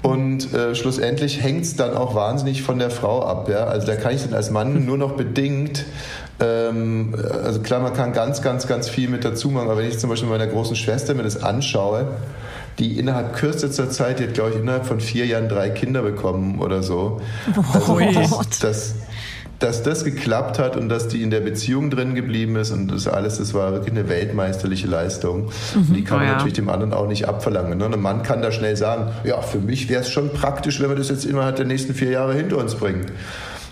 [0.00, 3.48] Und äh, schlussendlich hängt es dann auch wahnsinnig von der Frau ab.
[3.48, 3.64] Ja?
[3.64, 5.84] Also da kann ich dann als Mann nur noch bedingt
[6.40, 9.98] ähm, also klar, man kann ganz, ganz, ganz viel mit dazu machen, aber wenn ich
[9.98, 12.06] zum Beispiel meiner großen Schwester mir das anschaue,
[12.78, 16.60] die innerhalb kürzester Zeit, die hat glaube ich innerhalb von vier Jahren drei Kinder bekommen
[16.60, 17.20] oder so.
[17.72, 18.14] Also Ui.
[18.14, 18.94] das, das,
[19.58, 23.08] dass das geklappt hat und dass die in der Beziehung drin geblieben ist und das
[23.08, 25.50] alles, das war wirklich eine weltmeisterliche Leistung.
[25.74, 26.32] Und die kann Oh man ja.
[26.34, 27.76] natürlich dem anderen auch nicht abverlangen.
[27.78, 27.86] Ne?
[27.86, 30.96] Ein Mann kann da schnell sagen, ja, für mich wäre es schon praktisch, wenn wir
[30.96, 33.06] das jetzt innerhalb der nächsten vier Jahre hinter uns bringen.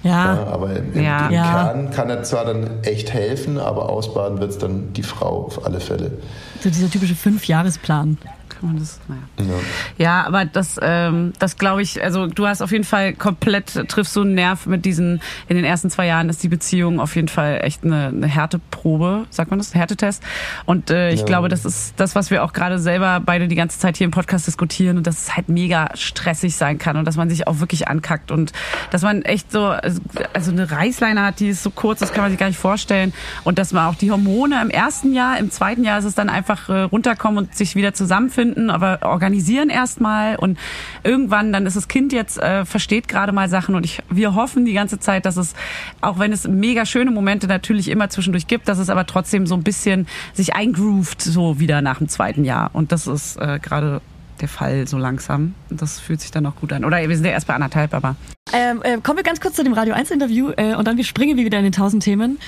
[0.06, 0.34] Ja.
[0.36, 1.26] Ja, aber im, Ja.
[1.26, 1.50] im Ja.
[1.72, 5.64] Kern kann er zwar dann echt helfen, aber ausbaden wird es dann die Frau auf
[5.66, 6.12] alle Fälle.
[6.60, 8.18] So dieser typische Fünfjahresplan.
[8.60, 9.50] Kann man das, naja.
[9.50, 9.54] Ja.
[9.98, 14.14] Ja, aber das, ähm, das glaube ich, also du hast auf jeden Fall komplett, triffst
[14.14, 17.28] so einen Nerv mit diesen, in den ersten zwei Jahren ist die Beziehung auf jeden
[17.28, 20.22] Fall echt eine, eine Härteprobe, sagt man das, Härtetest.
[20.64, 21.26] Und äh, ich Ja.
[21.26, 24.10] glaube, das ist das, was wir auch gerade selber beide die ganze Zeit hier im
[24.10, 27.60] Podcast diskutieren und dass es halt mega stressig sein kann und dass man sich auch
[27.60, 28.52] wirklich ankackt und
[28.90, 32.30] dass man echt so, also eine Reißleine hat, die ist so kurz, das kann man
[32.30, 33.12] sich gar nicht vorstellen
[33.44, 36.28] und dass man auch die Hormone im ersten Jahr, im zweiten Jahr ist es dann
[36.28, 40.58] einfach äh, runterkommen und sich wieder zusammenfinden, aber organisieren erstmal und
[41.02, 44.64] irgendwann dann ist das Kind jetzt äh, versteht gerade mal Sachen und ich wir hoffen
[44.64, 45.54] die ganze Zeit, dass es
[46.00, 49.54] auch wenn es mega schöne Momente natürlich immer zwischendurch gibt, dass es aber trotzdem so
[49.54, 54.00] ein bisschen sich eingroovt so wieder nach dem zweiten Jahr und das ist äh, gerade
[54.40, 55.54] der Fall so langsam.
[55.70, 56.84] Das fühlt sich dann auch gut an.
[56.84, 58.16] Oder wir sind ja erst bei anderthalb, aber
[58.52, 61.04] Ähm, äh, kommen wir ganz kurz zu dem Radio 1 Interview äh, und dann wir
[61.04, 62.38] springen wir wieder in den tausend Themen.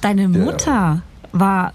[0.00, 1.72] Deine Mutter war,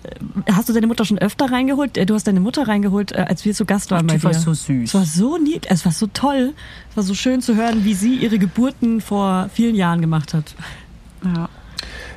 [0.51, 1.97] hast du deine Mutter schon öfter reingeholt?
[1.97, 4.23] Äh, Du hast deine Mutter reingeholt, äh, als wir zu Gast waren Ach, bei die
[4.23, 4.39] war dir.
[4.39, 4.89] so süß.
[4.89, 6.53] Es war so nied, es war so toll.
[6.91, 10.55] Es war so schön zu hören, wie sie ihre Geburten vor vielen Jahren gemacht hat.
[11.23, 11.49] ja.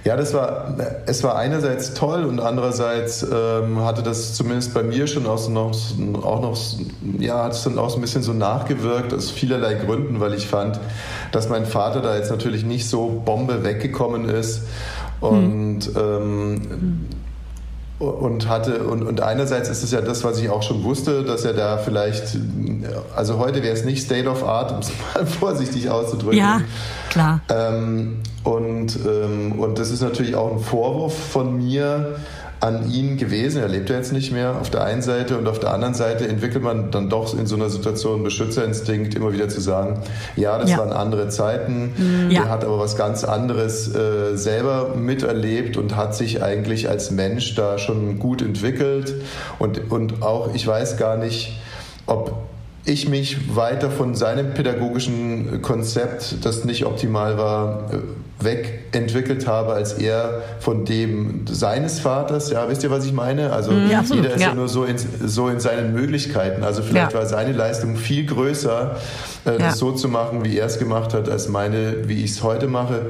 [0.04, 5.06] Ja, das war, es war einerseits toll und andererseits ähm, hatte das zumindest bei mir
[5.06, 5.74] schon auch, so noch,
[6.24, 6.56] auch noch,
[7.18, 10.46] ja, hat es dann auch so ein bisschen so nachgewirkt, aus vielerlei Gründen, weil ich
[10.46, 10.78] fand,
[11.32, 14.62] dass mein Vater da jetzt natürlich nicht so Bombe weggekommen ist
[15.20, 17.06] und ähm,
[17.98, 21.44] und hatte und, und einerseits ist es ja das, was ich auch schon wusste, dass
[21.44, 22.38] er da vielleicht,
[23.16, 26.38] also heute wäre es nicht State of Art, um es mal vorsichtig auszudrücken.
[26.38, 26.60] Ja,
[27.10, 27.40] klar.
[27.48, 32.16] Ähm, und, ähm, und das ist natürlich auch ein Vorwurf von mir
[32.60, 33.62] an ihn gewesen.
[33.62, 36.26] Er lebt ja jetzt nicht mehr auf der einen Seite und auf der anderen Seite
[36.26, 40.00] entwickelt man dann doch in so einer Situation einen Beschützerinstinkt, immer wieder zu sagen,
[40.36, 40.78] ja, das Ja.
[40.78, 42.28] waren andere Zeiten.
[42.30, 42.42] Ja.
[42.44, 47.54] Er hat aber was ganz anderes äh, selber miterlebt und hat sich eigentlich als Mensch
[47.54, 49.14] da schon gut entwickelt.
[49.58, 51.60] Und, und auch, ich weiß gar nicht,
[52.06, 52.32] ob
[52.84, 57.98] ich mich weiter von seinem pädagogischen Konzept, das nicht optimal war, äh,
[58.40, 62.50] wegentwickelt habe, als er von dem seines Vaters.
[62.50, 63.52] Ja, wisst ihr, was ich meine?
[63.52, 64.22] Also Ja, absolut.
[64.24, 64.54] jeder ist ja, Ja.
[64.54, 66.62] nur so in, so in seinen Möglichkeiten.
[66.62, 67.18] Also vielleicht Ja.
[67.18, 68.96] war seine Leistung viel größer,
[69.48, 69.58] äh, Ja.
[69.58, 72.66] das so zu machen, wie er es gemacht hat, als meine, wie ich es heute
[72.68, 73.06] mache.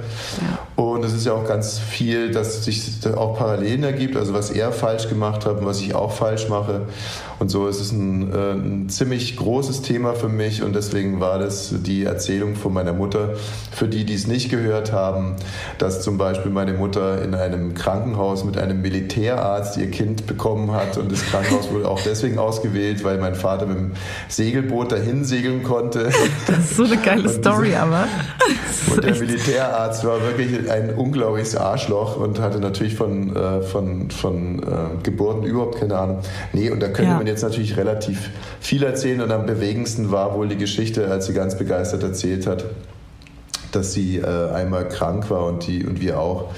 [0.77, 4.71] Und es ist ja auch ganz viel, dass sich auch Parallelen ergibt, also was er
[4.73, 6.83] falsch gemacht hat und was ich auch falsch mache.
[7.41, 11.39] Und so ist es ein, äh, ein ziemlich großes Thema für mich und deswegen war
[11.39, 13.31] das die Erzählung von meiner Mutter.
[13.73, 15.37] Für die, die es nicht gehört haben,
[15.79, 20.97] dass zum Beispiel meine Mutter in einem Krankenhaus mit einem Militärarzt ihr Kind bekommen hat
[20.97, 23.93] und das Krankenhaus wurde auch deswegen ausgewählt, weil mein Vater mit dem
[24.29, 26.09] Segelboot dahin segeln konnte.
[26.47, 28.07] Das ist so eine geile Story, diese- aber.
[28.95, 34.61] Und der Militärarzt war wirklich ein unglaubliches Arschloch und hatte natürlich von, äh, von, von
[34.63, 36.19] äh, Geburten überhaupt keine Ahnung.
[36.55, 37.19] Nee, und da könnte Ja.
[37.19, 41.35] man jetzt natürlich relativ viel erzählen und am bewegendsten war wohl die Geschichte, als sie
[41.35, 42.65] ganz begeistert erzählt hat,
[43.73, 46.51] dass sie äh, einmal krank war und, die, und wir auch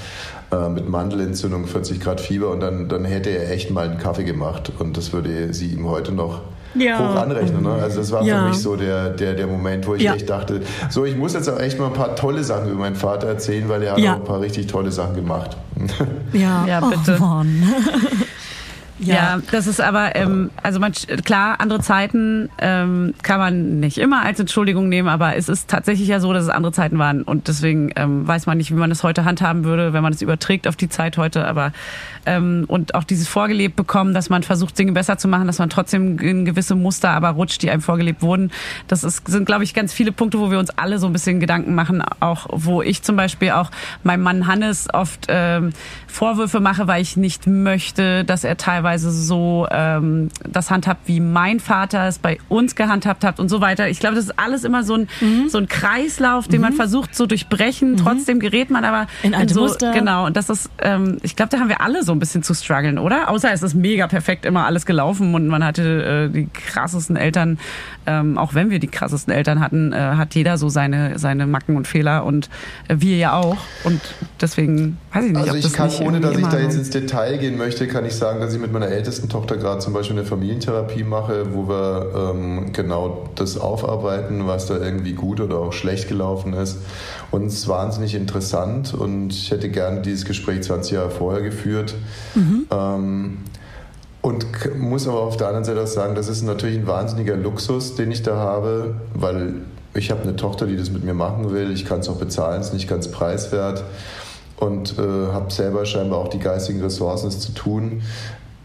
[0.52, 4.24] äh, mit Mandelentzündung, 40 Grad Fieber und dann, dann hätte er echt mal einen Kaffee
[4.24, 6.42] gemacht und das würde sie ihm heute noch
[6.74, 6.98] Ja.
[6.98, 7.62] hoch anrechnen.
[7.62, 7.72] Ne?
[7.82, 8.42] Also das war Ja.
[8.42, 10.14] für mich so der, der, der Moment, wo ich Ja.
[10.14, 12.96] echt dachte, so ich muss jetzt auch echt mal ein paar tolle Sachen über meinen
[12.96, 14.12] Vater erzählen, weil er hat Ja.
[14.14, 15.56] auch ein paar richtig tolle Sachen gemacht.
[16.32, 17.18] Ja, Ja, bitte.
[17.20, 17.42] Oh.
[19.00, 20.92] Ja, ja das ist aber, ähm, also man,
[21.24, 26.08] klar, andere Zeiten ähm, kann man nicht immer als Entschuldigung nehmen, aber es ist tatsächlich
[26.08, 27.22] ja so, dass es andere Zeiten waren.
[27.22, 30.20] Und deswegen ähm, weiß man nicht, wie man es heute handhaben würde, wenn man es
[30.22, 31.72] überträgt auf die Zeit heute, aber
[32.26, 35.70] ähm, und auch dieses vorgelebt bekommen, dass man versucht, Dinge besser zu machen, dass man
[35.70, 38.50] trotzdem in gewisse Muster aber rutscht, die einem vorgelebt wurden.
[38.86, 41.40] Das ist, sind, glaube ich, ganz viele Punkte, wo wir uns alle so ein bisschen
[41.40, 43.70] Gedanken machen, auch wo ich zum Beispiel auch
[44.02, 45.72] meinem Mann Hannes oft ähm,
[46.06, 51.60] Vorwürfe mache, weil ich nicht möchte, dass er teilweise so ähm, das handhabt, wie mein
[51.60, 53.88] Vater es bei uns gehandhabt hat und so weiter.
[53.88, 55.48] Ich glaube, das ist alles immer so ein, mhm.
[55.48, 56.62] so ein Kreislauf, den mhm.
[56.62, 57.92] man versucht zu durchbrechen.
[57.92, 57.96] Mhm.
[57.96, 59.92] Trotzdem gerät man aber in alte so, Muster.
[59.92, 62.54] Genau, und das ist, ähm, ich glaube, da haben wir alle so ein bisschen zu
[62.54, 63.28] strugglen, oder?
[63.30, 67.58] Außer es ist mega perfekt immer alles gelaufen und man hatte äh, die krassesten Eltern,
[68.06, 71.76] ähm, auch wenn wir die krassesten Eltern hatten, äh, hat jeder so seine, seine Macken
[71.76, 72.48] und Fehler und
[72.88, 73.58] äh, wir ja auch.
[73.84, 74.00] Und
[74.40, 76.76] deswegen weiß ich nicht, also ob ich das kann, nicht ohne dass ich da jetzt
[76.76, 79.92] ins Detail gehen möchte, kann ich sagen, dass ich mit meiner ältesten Tochter gerade zum
[79.92, 85.58] Beispiel eine Familientherapie mache, wo wir ähm, genau das aufarbeiten, was da irgendwie gut oder
[85.58, 86.78] auch schlecht gelaufen ist.
[87.30, 91.94] Und es ist wahnsinnig interessant und ich hätte gerne dieses Gespräch 20 Jahre vorher geführt.
[92.34, 92.66] Mhm.
[92.70, 93.38] Ähm,
[94.22, 94.46] und
[94.78, 98.10] muss aber auf der anderen Seite auch sagen, das ist natürlich ein wahnsinniger Luxus, den
[98.10, 99.54] ich da habe, weil
[99.94, 101.70] ich habe eine Tochter, die das mit mir machen will.
[101.70, 103.82] Ich kann es auch bezahlen, es ist nicht ganz preiswert
[104.58, 108.02] und äh, habe selber scheinbar auch die geistigen Ressourcen, es zu tun.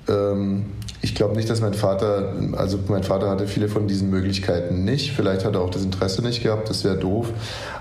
[0.08, 0.66] Ähm,
[1.06, 5.12] ich glaube nicht, dass mein Vater, also mein Vater hatte viele von diesen Möglichkeiten nicht.
[5.12, 7.28] Vielleicht hat er auch das Interesse nicht gehabt, das wäre doof.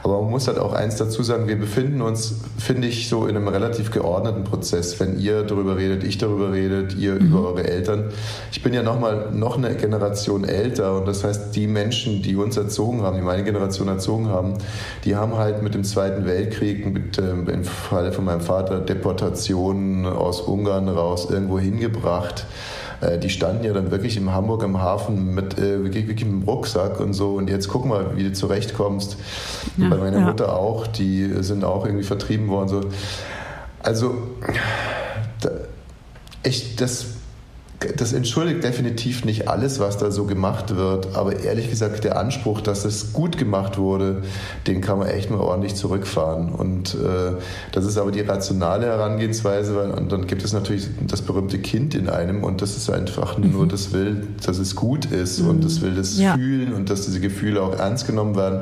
[0.02, 3.34] Aber man muss halt auch eins dazu sagen, wir befinden uns, finde ich, so in
[3.34, 5.00] einem relativ geordneten Prozess.
[5.00, 7.28] Wenn ihr darüber redet, ich darüber redet, ihr mhm.
[7.28, 8.10] über eure Eltern.
[8.52, 12.37] Ich bin ja noch mal noch eine Generation älter und das heißt, die Menschen, die
[12.37, 14.58] uns erzogen haben, die meine Generation erzogen haben,
[15.06, 20.04] die haben halt mit dem Zweiten Weltkrieg, mit, äh, im Falle von meinem Vater, Deportationen
[20.04, 22.44] aus Ungarn raus irgendwo hingebracht.
[23.05, 26.43] Äh, die standen ja dann wirklich in Hamburg im Hafen mit äh, wirklich, wirklich mit
[26.43, 27.35] dem Rucksack und so.
[27.35, 29.17] Und jetzt guck mal, wie du zurechtkommst.
[29.77, 30.27] Ja, bei meiner ja.
[30.27, 32.69] Mutter auch, die sind auch irgendwie vertrieben worden.
[32.69, 32.81] So.
[33.83, 34.14] Also,
[35.40, 35.51] da,
[36.43, 37.07] echt, das
[37.97, 42.61] das entschuldigt definitiv nicht alles, was da so gemacht wird, aber ehrlich gesagt, der Anspruch,
[42.61, 44.23] dass es gut gemacht wurde,
[44.66, 46.51] den kann man echt mal ordentlich zurückfahren.
[46.51, 47.40] Und äh,
[47.73, 51.94] das ist aber die rationale Herangehensweise, weil und dann gibt es natürlich das berühmte Kind
[51.94, 53.53] in einem und das ist einfach mhm.
[53.53, 55.49] nur das will, dass es gut ist mhm.
[55.49, 56.35] und das will das ja.
[56.35, 58.61] fühlen und dass diese Gefühle auch ernst genommen werden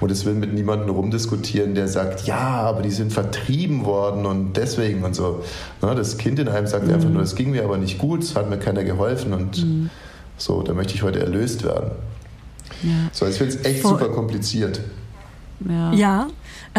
[0.00, 4.56] und es will mit niemandem rumdiskutieren, der sagt, ja, aber die sind vertrieben worden und
[4.56, 5.42] deswegen und so.
[5.80, 6.94] Na, das Kind in einem sagt mhm.
[6.94, 9.90] einfach nur, es ging mir aber nicht gut, es hat mir keiner geholfen und mhm.
[10.36, 11.92] so, da möchte ich heute erlöst werden.
[12.82, 12.90] Ja.
[13.12, 13.92] So, ich finde es echt Voll.
[13.92, 14.80] super kompliziert.
[15.68, 15.92] Ja.
[15.92, 16.26] ja.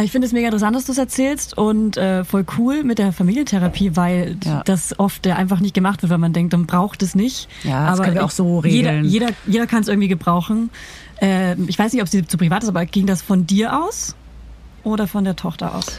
[0.04, 3.14] Ich finde es mega interessant, dass du es erzählst und äh, voll cool mit der
[3.14, 4.62] Familientherapie, weil ja.
[4.66, 7.48] das oft einfach nicht gemacht wird, weil man denkt, man braucht es nicht.
[7.64, 9.06] Ja, das aber können wir auch so regeln.
[9.06, 10.70] Jeder, jeder, jeder kann es irgendwie gebrauchen.
[11.22, 14.16] Äh, ich weiß nicht, ob sie zu privat ist, aber ging das von dir aus
[14.84, 15.98] oder von der Tochter aus?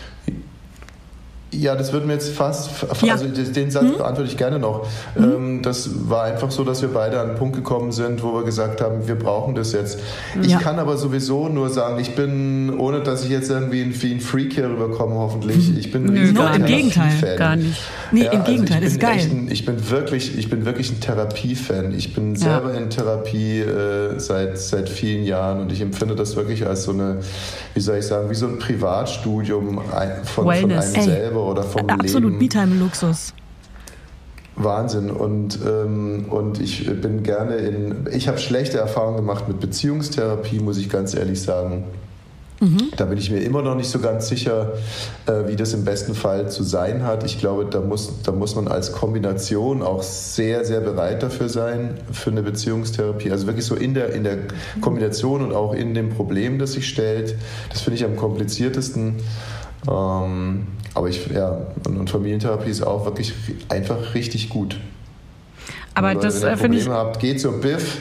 [1.60, 2.70] Ja, das wird mir jetzt fast,
[3.02, 3.14] ja.
[3.14, 3.98] also den Satz hm?
[3.98, 4.86] beantworte ich gerne noch.
[5.14, 5.62] Hm?
[5.62, 8.80] Das war einfach so, dass wir beide an einen Punkt gekommen sind, wo wir gesagt
[8.80, 9.98] haben, wir brauchen das jetzt.
[10.40, 10.58] Ich ja.
[10.58, 14.54] kann aber sowieso nur sagen, ich bin, ohne dass ich jetzt irgendwie wie ein Freak
[14.54, 17.80] hier rüberkomme, hoffentlich, ich bin Nö, no, im Gegenteil, gar nicht.
[18.12, 19.18] Nee, ja, im also Gegenteil, ist geil.
[19.20, 21.94] Ein, ich bin wirklich, ich bin wirklich ein Therapiefan.
[21.94, 26.66] Ich bin selber in Therapie äh, seit, seit vielen Jahren und ich empfinde das wirklich
[26.66, 27.18] als so eine,
[27.74, 29.80] wie soll ich sagen, wie so ein Privatstudium
[30.24, 31.02] von, von einem Ey.
[31.02, 32.44] selber oder vom Absolut, Leben.
[32.44, 33.32] Absolut, Luxus.
[34.56, 40.60] Wahnsinn und, ähm, und ich bin gerne in, ich habe schlechte Erfahrungen gemacht mit Beziehungstherapie,
[40.60, 41.84] muss ich ganz ehrlich sagen.
[42.60, 42.90] Mhm.
[42.96, 44.72] Da bin ich mir immer noch nicht so ganz sicher,
[45.26, 47.22] äh, wie das im besten Fall zu sein hat.
[47.24, 51.98] Ich glaube, da muss, da muss man als Kombination auch sehr, sehr bereit dafür sein,
[52.10, 53.30] für eine Beziehungstherapie.
[53.30, 54.38] Also wirklich so in der, in der
[54.80, 57.36] Kombination und auch in dem Problem, das sich stellt.
[57.68, 59.16] Das finde ich am kompliziertesten.
[59.86, 63.34] Ähm, aber ich, ja, und, Familientherapie ist auch wirklich
[63.68, 64.78] einfach richtig gut.
[65.92, 66.88] Aber Leute, das äh, finde ich.
[66.88, 67.98] habt, geht zur BIF.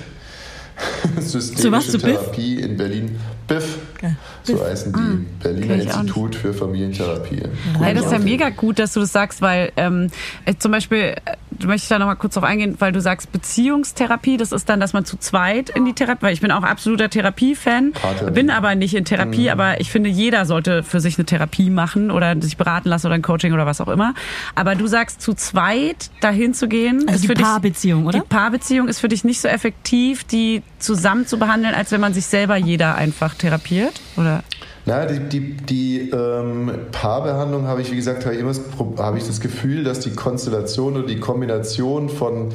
[1.19, 3.19] Systemische Therapie in Berlin.
[3.47, 3.77] BIF.
[3.95, 4.15] Okay.
[4.45, 7.43] So heißen die ah, Berliner Institut für Familientherapie.
[7.81, 10.10] Ja, das ist ja mega gut, dass du das sagst, weil ähm,
[10.45, 11.15] äh, zum Beispiel
[11.60, 14.93] du möchtest da nochmal kurz drauf eingehen, weil du sagst Beziehungstherapie, das ist dann, dass
[14.93, 17.93] man zu zweit in die Therapie, weil ich bin auch absoluter Therapiefan,
[18.34, 19.49] bin aber nicht in Therapie, mhm.
[19.49, 23.15] aber ich finde, jeder sollte für sich eine Therapie machen oder sich beraten lassen oder
[23.15, 24.13] ein Coaching oder was auch immer.
[24.55, 28.19] Aber du sagst, zu zweit dahin zu gehen, also die Paarbeziehung, oder?
[28.19, 32.13] Die Paarbeziehung ist für dich nicht so effektiv, die zusammen zu behandeln, als wenn man
[32.13, 34.43] sich selber jeder einfach therapiert, oder?
[34.86, 38.62] Na, die, die, die ähm, Paarbehandlung habe ich, wie gesagt, habe ich immer das,
[38.99, 42.51] habe ich das Gefühl, dass die Konstellation oder die Kombination von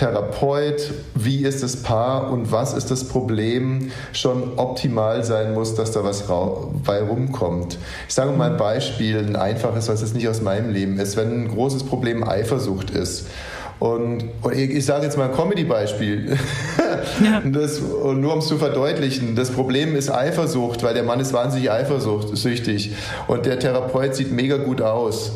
[0.00, 5.92] Therapeut, wie ist das Paar und was ist das Problem, schon optimal sein muss, dass
[5.92, 6.24] da was
[6.86, 7.76] bei rumkommt.
[8.08, 11.18] Ich sage mal ein Beispiel, ein einfaches, was jetzt nicht aus meinem Leben ist.
[11.18, 13.26] Wenn ein großes Problem Eifersucht ist
[13.78, 16.38] und, und ich, ich sage jetzt mal ein Comedy-Beispiel.
[17.22, 17.38] Ja.
[17.38, 21.70] und nur um es zu verdeutlichen, das Problem ist Eifersucht, weil der Mann ist wahnsinnig
[21.70, 22.92] eifersüchtig
[23.26, 25.32] und der Therapeut sieht mega gut aus.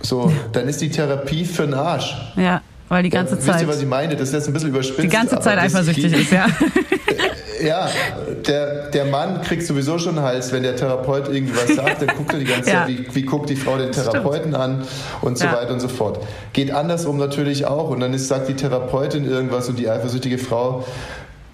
[0.00, 2.16] So, dann ist die Therapie für den Arsch.
[2.36, 3.54] Ja, weil die ganze ja, Zeit.
[3.54, 4.14] Wisst ihr, was ich meine?
[4.14, 5.02] Das ist jetzt ein bisschen überspitzt.
[5.02, 6.46] Die ganze Zeit eifersüchtig ist, ja.
[7.62, 7.88] ja,
[8.46, 12.32] der, der Mann kriegt sowieso schon Hals, wenn der Therapeut irgendwie was sagt, dann guckt
[12.32, 12.86] er die ganze ja.
[12.86, 14.56] Zeit, wie, wie guckt die Frau den Therapeuten Stimmt.
[14.56, 14.82] an
[15.22, 15.52] und so ja.
[15.52, 16.20] weiter und so fort.
[16.52, 20.84] Geht andersrum natürlich auch und dann ist, sagt die Therapeutin irgendwas und die eifersüchtige Frau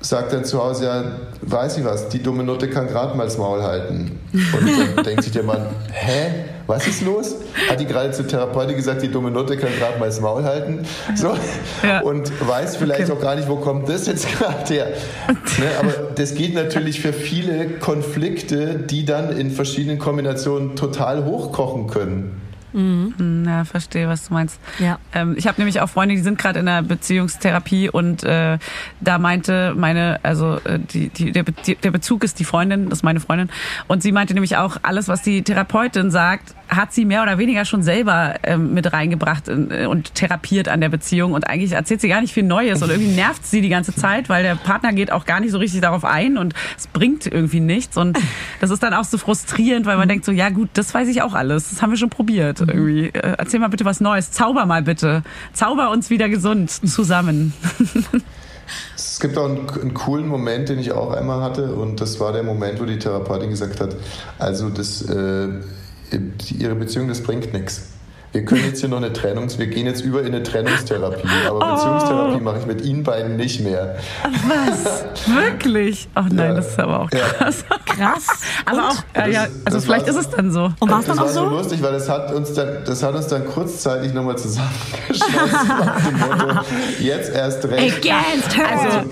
[0.01, 1.05] sagt dann zu Hause, ja,
[1.43, 4.19] weiß ich was, die dumme Nutte kann gerade mal das Maul halten.
[4.33, 6.45] Und dann denkt sich der Mann, hä?
[6.67, 7.37] Was ist los?
[7.69, 10.87] Hat die gerade zur Therapeutin gesagt, die dumme Nutte kann gerade mal das Maul halten?
[11.15, 11.35] So.
[11.83, 12.01] Ja.
[12.01, 13.13] Und weiß vielleicht okay.
[13.13, 14.89] auch gar nicht, wo kommt das jetzt gerade her.
[15.29, 21.89] Ne, aber das geht natürlich für viele Konflikte, die dann in verschiedenen Kombinationen total hochkochen
[21.89, 22.41] können.
[22.75, 23.45] Mhm.
[23.47, 24.59] Ja, verstehe, was du meinst.
[24.81, 24.99] Ja.
[25.15, 28.59] Ähm, ich habe nämlich auch Freunde, die sind gerade in der Beziehungstherapie und äh,
[29.01, 32.99] da meinte meine, also äh, die, die, der, Be der Bezug ist die Freundin, das
[32.99, 33.49] ist meine Freundin,
[33.87, 37.65] und sie meinte nämlich auch, alles, was die Therapeutin sagt, hat sie mehr oder weniger
[37.65, 42.01] schon selber ähm, mit reingebracht in, äh, und therapiert an der Beziehung und eigentlich erzählt
[42.01, 44.93] sie gar nicht viel Neues und irgendwie nervt sie die ganze Zeit, weil der Partner
[44.93, 48.19] geht auch gar nicht so richtig darauf ein und es bringt irgendwie nichts und
[48.61, 51.23] das ist dann auch so frustrierend, weil man denkt so, ja gut, das weiß ich
[51.23, 53.09] auch alles, das haben wir schon probiert irgendwie.
[53.09, 57.53] Äh, erzähl mal bitte was Neues, zauber mal bitte, zauber uns wieder gesund zusammen.
[58.97, 62.33] Es gibt auch einen, einen, coolen Moment, den ich auch einmal hatte und das war
[62.33, 63.95] der Moment, wo die Therapeutin gesagt hat,
[64.39, 65.49] also das äh,
[66.59, 67.94] ihre Beziehung, das bringt nichts.
[68.35, 71.59] Wir können jetzt hier noch eine Trennungs, wir gehen jetzt über in eine Trennungstherapie, aber
[71.59, 71.75] oh.
[71.77, 73.95] Beziehungstherapie mache ich mit Ihnen beiden nicht mehr.
[74.25, 75.05] Was?
[75.29, 76.09] Wirklich?
[76.15, 76.55] Ach nein, ja.
[76.55, 77.65] das ist aber auch krass.
[77.71, 77.77] Ja.
[77.85, 78.27] Krass.
[78.65, 78.85] Aber Und?
[78.85, 80.73] auch, ja, ja also vielleicht ist es dann so.
[80.81, 81.29] Und war es dann auch so?
[81.29, 84.37] Das war so lustig, weil das hat uns dann, das hat uns dann kurzzeitig nochmal
[84.37, 86.61] zusammengeschlossen nach dem Motto,
[86.99, 88.05] jetzt erst recht.
[88.05, 88.67] Against her.
[88.69, 89.11] Also,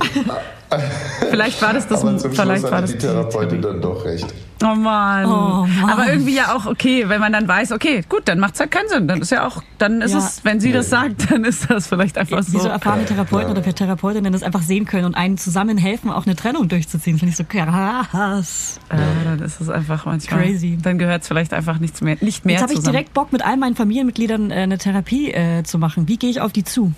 [1.31, 2.03] Vielleicht war das das.
[2.03, 4.27] Aber zum vielleicht Schluss war das die Therapeutin dann doch recht.
[4.62, 5.27] Oh Mann.
[5.27, 5.91] oh Mann.
[5.91, 8.70] Aber irgendwie ja auch okay, wenn man dann weiß, okay, gut, dann macht es halt
[8.70, 9.09] keinen Sinn.
[9.09, 10.18] Dann ist ja auch, dann ist ja.
[10.18, 12.53] es, wenn sie das sagt, dann ist das vielleicht einfach so.
[12.53, 13.61] Wie so erfahrene Therapeuten ja.
[13.61, 17.18] oder Therapeutinnen das einfach sehen können und einen zusammen helfen, auch eine Trennung durchzuziehen.
[17.18, 18.79] Finde ich so krass.
[18.91, 20.43] Ja, dann ist es einfach manchmal.
[20.43, 20.79] Crazy.
[20.81, 23.45] Dann gehört es vielleicht einfach nichts mehr, nicht mehr Jetzt habe ich direkt Bock, mit
[23.45, 26.09] all meinen Familienmitgliedern äh, eine Therapie äh, zu machen.
[26.09, 26.93] Wie gehe ich auf die zu?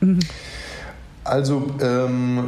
[0.00, 0.20] Mhm.
[1.28, 2.44] Also ähm,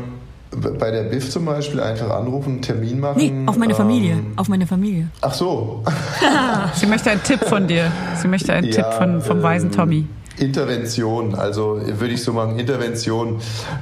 [0.51, 3.18] bei der BIF zum Beispiel einfach anrufen, einen Termin machen.
[3.18, 4.14] Nee, auf meine Familie.
[4.14, 5.09] Ähm, auf meine Familie.
[5.20, 5.85] Ach so.
[6.74, 7.93] Sie möchte einen Tipp von dir.
[8.16, 10.07] Sie möchte einen ja, Tipp von, vom ähm, weisen Tommy.
[10.39, 13.41] Intervention, also würde ich so machen, Intervention.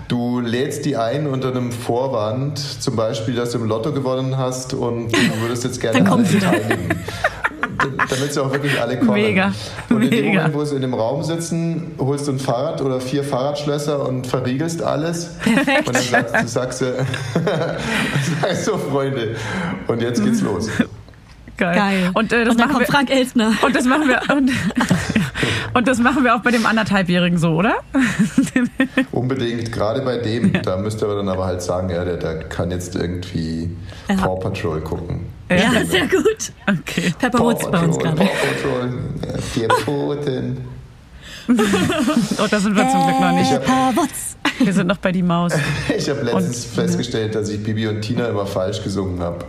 [0.09, 4.75] Du lädst die ein unter einem Vorwand, zum Beispiel, dass du im Lotto gewonnen hast
[4.75, 6.97] und du würdest jetzt gerne alle beteiligen
[7.79, 9.13] damit sie auch wirklich alle kommen.
[9.13, 9.53] Mega.
[9.89, 13.01] Und in dem Moment, wo sie in dem Raum sitzen, holst du ein Fahrrad oder
[13.01, 15.35] vier Fahrradschlösser und verriegelst alles.
[15.43, 15.89] Perfekt.
[15.89, 16.81] Und dann sagst du, sagst
[17.35, 19.37] du, sagst so, Freunde,
[19.87, 20.69] und jetzt geht's los.
[21.59, 21.75] Geil.
[21.75, 22.11] Geil.
[22.15, 23.53] Und, äh, das und dann kommt wir, Frank Elstner.
[23.63, 24.21] Und das machen wir.
[24.35, 24.51] Und,
[25.75, 27.75] und, das machen wir auch bei dem anderthalbjährigen so, oder?
[29.13, 29.73] Unbedingt.
[29.73, 32.95] Gerade bei dem, da müsst ihr dann aber halt sagen, ja, der, der kann jetzt
[32.95, 33.77] irgendwie
[34.09, 34.15] ja.
[34.15, 35.27] Paw Patrol gucken.
[35.51, 36.53] Ja, ja sehr gut.
[36.67, 37.13] Okay.
[37.19, 38.17] Pepper Woods bei uns gerade.
[38.17, 38.99] Paw Patrol,
[39.53, 40.59] vier Pfoten.
[41.49, 43.61] oh, da sind wir zum Glück noch nicht.
[44.61, 45.53] Wir sind noch bei die Maus.
[45.97, 49.45] ich habe letztens und, festgestellt, dass ich Bibi und Tina immer falsch gesungen habe.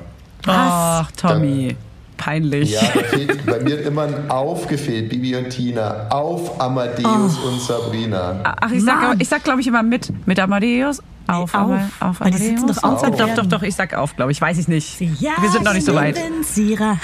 [0.45, 1.70] Ach, Tommy.
[1.70, 1.76] Da,
[2.24, 2.72] Peinlich.
[2.72, 6.08] Ja, fehlt, bei mir hat immer ein Auf gefehlt, Bibi und Tina.
[6.10, 7.47] Auf Amadeus oh.
[7.47, 8.41] und Sabrina.
[8.43, 10.12] Ach, ich sag, ich sag glaube ich immer mit.
[10.28, 11.02] Mit Amadeus.
[11.30, 13.04] Auf, nee, auf, auf, auf die sitzen doch auf.
[13.04, 13.16] auf.
[13.16, 14.42] Doch, doch, doch, ich sag auf, glaube ich.
[14.42, 14.98] Weiß ich nicht.
[14.98, 16.20] Sie Wir sind noch nicht so weit.
[16.42, 16.98] Sie ihrer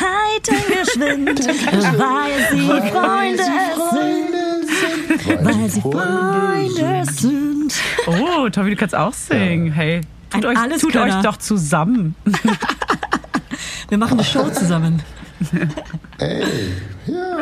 [0.46, 1.48] geschwind,
[1.98, 3.44] weil sie Freunde
[3.92, 5.46] sind.
[5.46, 7.74] Weil sie Freunde sind.
[8.08, 9.72] Oh, Tommy, du kannst auch singen.
[9.72, 12.16] Hey, tut, euch, tut euch doch zusammen.
[13.90, 15.04] Wir machen eine Show zusammen.
[16.18, 16.44] Ey,
[17.06, 17.38] ja.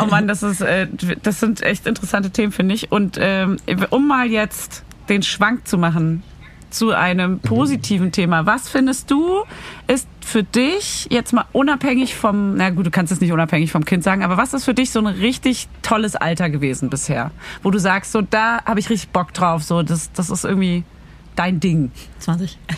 [0.00, 0.86] Oh Mann, das ist, äh,
[1.22, 2.92] das sind echt interessante Themen, finde ich.
[2.92, 3.56] Und ähm,
[3.90, 6.22] um mal jetzt den Schwank zu machen
[6.70, 8.46] zu einem positiven Thema.
[8.46, 9.44] Was findest du
[9.86, 13.84] ist für dich jetzt mal unabhängig vom, na gut, du kannst es nicht unabhängig vom
[13.84, 17.30] Kind sagen, aber was ist für dich so ein richtig tolles Alter gewesen bisher,
[17.62, 20.82] wo du sagst, so da habe ich richtig Bock drauf, so das, das ist irgendwie
[21.36, 21.92] dein Ding.
[22.18, 22.58] 20.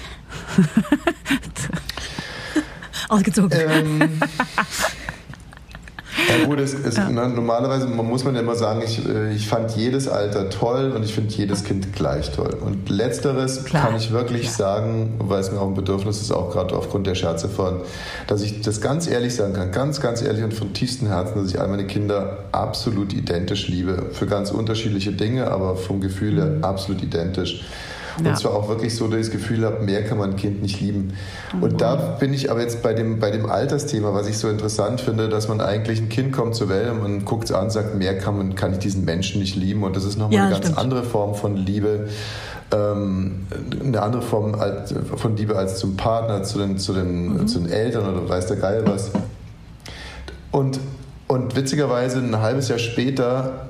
[3.08, 3.58] ausgezogen.
[3.68, 4.00] Ähm,
[6.28, 7.08] ja gut, es, es, ja.
[7.08, 11.04] normalerweise man muss man ja immer sagen, ich, äh, ich fand jedes Alter toll und
[11.04, 12.56] ich finde jedes Kind gleich toll.
[12.60, 13.86] Und letzteres Klar.
[13.86, 14.78] kann ich wirklich Klar.
[14.78, 17.80] sagen, weil es mir auch ein Bedürfnis ist, auch gerade aufgrund der Scherze von,
[18.26, 21.50] dass ich das ganz ehrlich sagen kann, ganz, ganz ehrlich und von tiefstem Herzen, dass
[21.50, 24.06] ich all meine Kinder absolut identisch liebe.
[24.12, 26.64] Für ganz unterschiedliche Dinge, aber vom Gefühl her mhm.
[26.64, 27.64] absolut identisch.
[28.22, 28.30] Ja.
[28.30, 30.62] Und zwar auch wirklich so, dass ich das Gefühl habe, mehr kann man ein Kind
[30.62, 31.14] nicht lieben.
[31.60, 31.76] Und mhm.
[31.76, 35.28] da bin ich aber jetzt bei dem, bei dem Altersthema, was ich so interessant finde,
[35.28, 37.94] dass man eigentlich ein Kind kommt zur Welt und man guckt es an und sagt,
[37.94, 39.82] mehr kann, man, kann ich diesen Menschen nicht lieben.
[39.82, 40.78] Und das ist nochmal ja, eine ganz stimmt.
[40.78, 42.08] andere Form von Liebe.
[42.72, 43.46] Ähm,
[43.80, 44.56] eine andere Form
[45.16, 47.46] von Liebe als zum Partner, zu den, zu den, mhm.
[47.46, 49.10] zu den Eltern oder weiß der Geil was.
[50.50, 50.80] Und,
[51.28, 53.66] und witzigerweise ein halbes Jahr später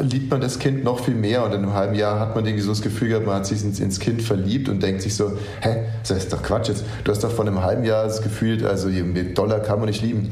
[0.00, 2.62] liebt man das Kind noch viel mehr und in einem halben Jahr hat man irgendwie
[2.62, 5.32] so das Gefühl gehabt, man hat sich ins, ins Kind verliebt und denkt sich so,
[5.60, 6.84] hä, das ist doch Quatsch jetzt.
[7.04, 10.02] Du hast doch vor einem halben Jahr das Gefühl, also mit Dollar kann man nicht
[10.02, 10.30] lieben.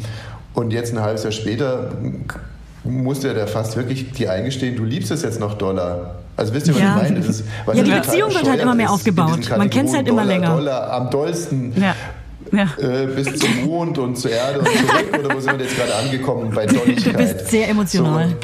[0.55, 1.93] Und jetzt ein halbes Jahr später
[2.85, 6.17] musste der fast wirklich dir eingestehen, du liebst es jetzt noch Dollar.
[6.37, 6.97] Also wisst ihr, was ja.
[6.97, 7.21] ich meine?
[7.21, 7.43] Das,
[7.75, 9.41] ja, die Beziehung wird halt immer mehr aufgebaut.
[9.57, 10.55] Man kennt es halt immer Dollar, länger.
[10.55, 11.73] Dollar am dollsten.
[11.81, 11.95] Ja.
[12.53, 12.69] Ja.
[12.79, 15.19] Äh, bis zum Mond und zur Erde und zurück.
[15.19, 17.15] Oder wo sind wir jetzt gerade angekommen bei Dolligkeit?
[17.15, 18.31] Du bist sehr emotional.
[18.31, 18.37] So.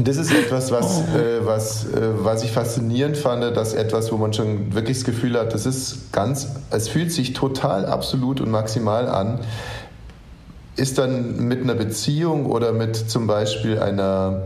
[0.00, 1.18] Und das ist etwas, was, oh.
[1.18, 5.38] äh, was, äh, was ich faszinierend fand, dass etwas, wo man schon wirklich das Gefühl
[5.38, 9.40] hat, das ist ganz, es fühlt sich total absolut und maximal an,
[10.76, 14.44] ist dann mit einer Beziehung oder mit zum Beispiel einer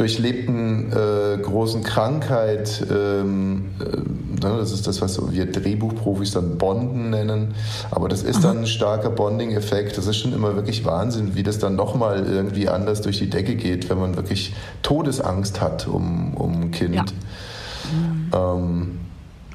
[0.00, 7.10] durchlebten äh, großen Krankheit, ähm, äh, ne, das ist das, was wir Drehbuchprofis dann Bonden
[7.10, 7.54] nennen,
[7.90, 9.98] aber das ist dann ein starker Bonding-Effekt.
[9.98, 13.56] Das ist schon immer wirklich Wahnsinn, wie das dann nochmal irgendwie anders durch die Decke
[13.56, 16.94] geht, wenn man wirklich Todesangst hat um, um ein Kind.
[16.94, 18.54] Ja.
[18.54, 18.99] Ähm,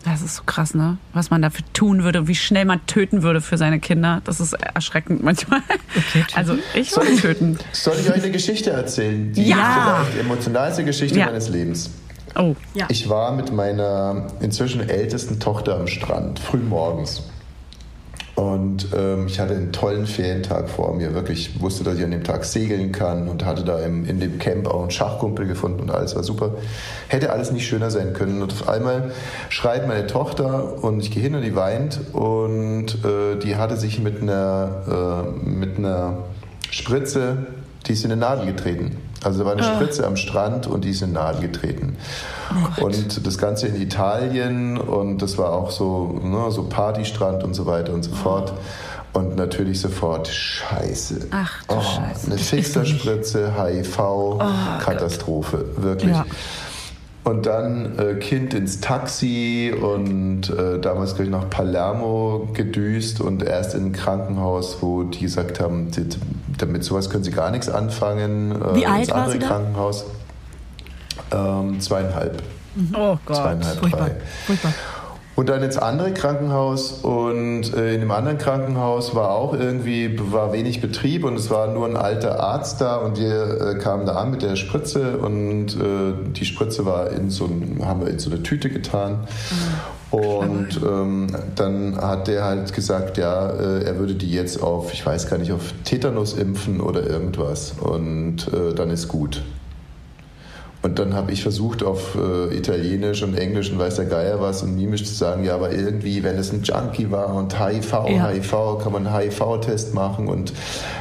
[0.06, 0.98] das ist so krass, ne?
[1.14, 4.22] Was man dafür tun würde, wie schnell man töten würde für seine Kinder.
[4.26, 5.62] Das ist erschreckend manchmal.
[5.98, 7.58] Okay, also ich würde töten.
[7.72, 9.34] Soll ich euch eine Geschichte erzählen?
[9.34, 10.06] Die ja.
[10.06, 11.26] vielleicht emotionalste Geschichte ja.
[11.26, 11.90] meines Lebens.
[12.36, 12.56] Oh.
[12.74, 12.86] Ja.
[12.90, 17.24] Ich war mit meiner inzwischen ältesten Tochter am Strand, früh morgens.
[18.36, 21.14] Und ähm, ich hatte einen tollen Ferientag vor mir.
[21.14, 24.40] Wirklich wusste, dass ich an dem Tag segeln kann und hatte da im, in dem
[24.40, 26.52] Camp auch einen Schachkumpel gefunden und alles war super.
[27.08, 28.42] Hätte alles nicht schöner sein können.
[28.42, 29.12] Und auf einmal
[29.48, 34.02] schreit meine Tochter und ich gehe hin und die weint und äh, die hatte sich
[34.02, 36.18] mit einer, äh, mit einer
[36.72, 37.38] Spritze,
[37.86, 38.98] die ist in eine Nadel getreten.
[39.24, 39.76] Also da war eine ah.
[39.76, 41.98] Spritze am Strand und die ist in den Nadel getreten.
[42.80, 47.54] Oh und das Ganze in Italien und das war auch so, ne, so Partystrand und
[47.54, 48.54] so weiter und so fort.
[49.14, 51.28] Und natürlich sofort Scheiße.
[51.32, 52.28] Ach du oh, Scheiße.
[52.28, 54.42] Eine Fixerspritze, HIV, oh,
[54.80, 55.84] Katastrophe, Gott.
[55.84, 56.12] wirklich.
[56.12, 56.26] Ja.
[57.26, 63.42] Und dann äh, Kind ins Taxi und äh, damals, glaube ich, nach Palermo gedüst und
[63.44, 66.08] erst in ein Krankenhaus, wo die gesagt haben, die,
[66.60, 68.52] damit sowas können sie gar nichts anfangen.
[68.52, 69.48] Äh, Wie alt war sie da?
[69.48, 70.06] Krankenhaus.
[71.32, 72.44] Ähm, zweieinhalb.
[72.76, 72.96] Mhm.
[72.96, 73.38] Oh Gott.
[73.38, 74.02] Zweieinhalb, Furchtbar.
[74.10, 74.16] drei.
[74.46, 74.74] Furchtbar.
[75.36, 80.54] Und dann ins andere Krankenhaus und äh, in dem anderen Krankenhaus war auch irgendwie war
[80.54, 84.14] wenig Betrieb und es war nur ein alter Arzt da und wir äh, kamen da
[84.14, 88.20] an mit der Spritze und äh, die Spritze war in so ein, haben wir in
[88.20, 89.28] so eine Tüte getan.
[90.12, 90.18] Mhm.
[90.20, 95.06] Und ähm, dann hat der halt gesagt, ja, äh, er würde die jetzt auf, ich
[95.06, 97.74] weiß gar nicht, auf Tetanus impfen oder irgendwas.
[97.82, 99.44] Und dann ist gut.
[100.86, 104.62] Und dann habe ich versucht, auf äh, Italienisch und Englisch und weiß der Geier was
[104.62, 108.28] und mimisch zu sagen, ja, aber irgendwie, wenn es ein Junkie war und HIV, ja.
[108.30, 108.52] HIV,
[108.84, 110.28] kann man einen HIV-Test machen.
[110.28, 110.54] Und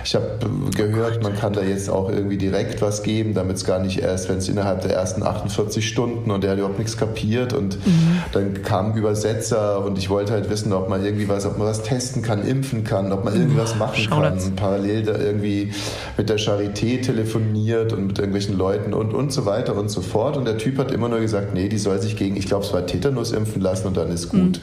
[0.02, 0.38] ich habe
[0.74, 4.30] gehört, man kann da jetzt auch irgendwie direkt was geben, damit es gar nicht erst,
[4.30, 7.52] wenn es innerhalb der ersten 48 Stunden und er hat überhaupt nichts kapiert.
[7.52, 8.22] Und mhm.
[8.32, 11.82] dann kamen Übersetzer und ich wollte halt wissen, ob man irgendwie was, ob man was
[11.82, 14.38] testen kann, impfen kann, ob man irgendwie was machen kann.
[14.56, 15.72] Parallel da irgendwie
[16.16, 20.36] mit der Charité telefoniert und mit irgendwelchen Leuten und, und so weiter und so fort.
[20.36, 22.72] Und der Typ hat immer nur gesagt, nee, die soll sich gegen, ich glaube, es
[22.72, 24.60] war Tetanus impfen lassen und dann ist gut.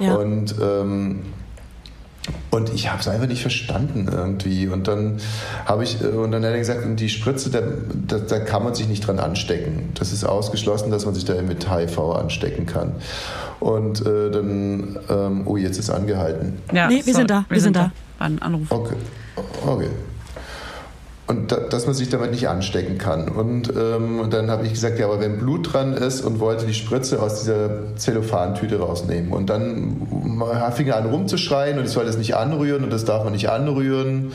[0.00, 0.06] Mhm.
[0.06, 0.14] Ja.
[0.14, 1.20] Und ähm,
[2.50, 4.68] und ich habe es einfach nicht verstanden irgendwie.
[4.68, 5.18] Und dann
[5.64, 7.60] habe ich, äh, und dann hat er gesagt, die Spritze, da,
[8.06, 9.90] da, da, kann man sich nicht dran anstecken.
[9.94, 12.92] Das ist ausgeschlossen, dass man sich da mit HIV anstecken kann.
[13.60, 16.58] Und äh, dann, ähm, oh, jetzt ist angehalten.
[16.72, 17.92] Ja, nee, wir sind da, wir, wir sind da.
[18.18, 18.24] da.
[18.24, 18.70] Ein Anruf.
[18.70, 18.96] Okay.
[19.66, 19.88] Okay
[21.28, 23.28] und da, dass man sich damit nicht anstecken kann.
[23.28, 26.72] Und ähm, dann habe ich gesagt, ja, aber wenn Blut dran ist und wollte die
[26.72, 29.30] Spritze aus dieser Zellophantüte rausnehmen.
[29.30, 30.08] Und dann
[30.74, 33.50] fing er an rumzuschreien und ich soll das nicht anrühren und das darf man nicht
[33.50, 34.32] anrühren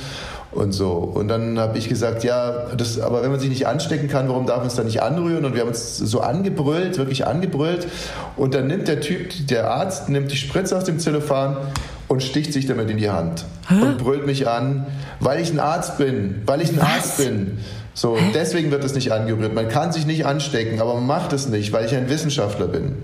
[0.52, 0.92] und so.
[0.92, 4.46] Und dann habe ich gesagt, ja, das, aber wenn man sich nicht anstecken kann, warum
[4.46, 5.46] darf man es dann nicht anrühren?
[5.46, 7.88] Und wir haben uns so angebrüllt, wirklich angebrüllt.
[8.38, 11.58] Und dann nimmt der Typ, der Arzt, nimmt die Spritze aus dem Zellophan
[12.14, 14.86] und sticht sich damit in die Hand und brüllt mich an,
[15.20, 17.58] weil ich ein Arzt bin, weil ich ein Arzt bin.
[17.96, 19.54] So, deswegen wird es nicht angerührt.
[19.54, 22.96] Man kann sich nicht anstecken, aber man macht es nicht, weil ich ein Wissenschaftler bin.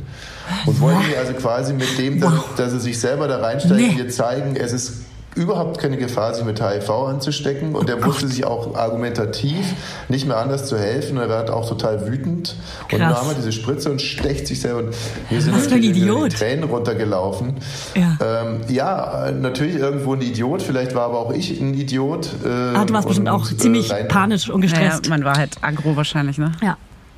[0.66, 3.91] Und wollte mir also quasi mit dem, dass, dass er sich selber da reinsteigt, Nee.
[4.03, 4.93] mir zeigen, es ist
[5.36, 7.76] überhaupt keine Gefahr, sich mit HIV anzustecken.
[7.76, 9.66] Und er wusste sich auch argumentativ
[10.10, 11.18] nicht mehr anders zu helfen.
[11.18, 12.56] Und er wird auch total wütend.
[12.92, 13.14] Und Krass.
[13.22, 14.80] nahm er diese Spritze und stecht sich selber.
[14.80, 14.96] Und
[15.30, 17.56] mir sind Was für ein natürlich die Tränen runtergelaufen.
[17.96, 18.18] Ja.
[18.44, 20.62] Ähm, ja, äh, natürlich irgendwo ein Idiot.
[20.62, 22.30] Vielleicht war aber auch ich ein Idiot.
[22.46, 25.10] Äh, Ah, du warst bestimmt auch ziemlich rein- panisch und Naja, gestresst.
[25.10, 26.52] man war halt aggro wahrscheinlich, ne?
[26.62, 26.78] ja.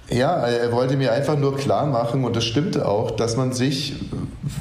[0.10, 3.94] Ja, er wollte mir einfach nur klar machen, und das stimmte auch, dass man sich,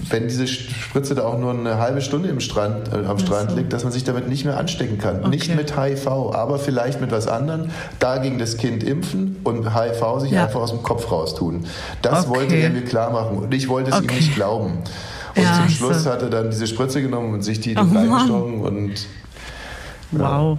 [0.09, 3.73] wenn diese Spritze da auch nur eine halbe Stunde im Strand, äh, am Strand liegt,
[3.73, 5.29] dass man sich damit nicht mehr anstecken kann.
[5.29, 7.71] Nicht mit HIV, aber vielleicht mit was anderem.
[7.99, 10.45] Dagegen das Kind impfen und HIV sich Ja.
[10.45, 11.65] einfach aus dem Kopf raustun.
[12.01, 12.37] Das Okay.
[12.37, 14.15] wollte er mir klar machen und ich wollte es ihm Okay.
[14.17, 14.79] nicht glauben.
[15.37, 16.11] Und Ja, zum ich Schluss so.
[16.11, 18.91] hat er dann diese Spritze genommen und sich die Oh, reingestochen und
[20.11, 20.59] Wow.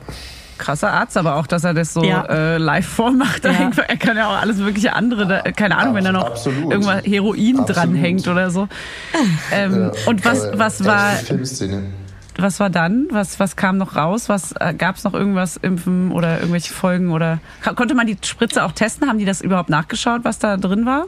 [0.61, 2.23] Krasser Arzt, aber auch, dass er das so Ja.
[2.25, 3.43] äh, live vormacht.
[3.43, 3.51] Ja.
[3.87, 6.71] Er kann ja auch alles mögliche andere, da, keine Ahnung, wenn da noch Absolut.
[6.71, 7.75] irgendwas Heroin Absolut.
[7.75, 8.67] dranhängt oder so.
[9.51, 11.83] Ähm, Ja, und was, aber was war, Filmszene.
[12.37, 13.07] was war dann?
[13.11, 14.29] Was, was kam noch raus?
[14.29, 17.39] Was äh, gab es noch irgendwas impfen oder irgendwelche Folgen oder
[17.75, 19.07] konnte man die Spritze auch testen?
[19.09, 21.05] Haben die das überhaupt nachgeschaut, was da drin war?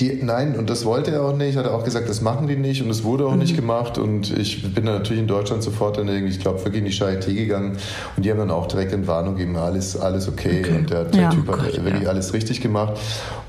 [0.00, 1.56] Die, nein, und das wollte er auch nicht.
[1.56, 3.38] Hat er auch gesagt, das machen die nicht und es wurde auch Mhm.
[3.38, 3.98] nicht gemacht.
[3.98, 6.92] Und ich bin dann natürlich in Deutschland sofort dann irgendwie, ich glaube, wirklich in die
[6.92, 7.76] Charité gegangen
[8.16, 10.64] und die haben dann auch direkt in Warnung gegeben, alles, alles okay.
[10.76, 11.30] Und der, der Ja.
[11.30, 12.08] Typ hat Oh Gott, wirklich ja.
[12.08, 12.94] alles richtig gemacht.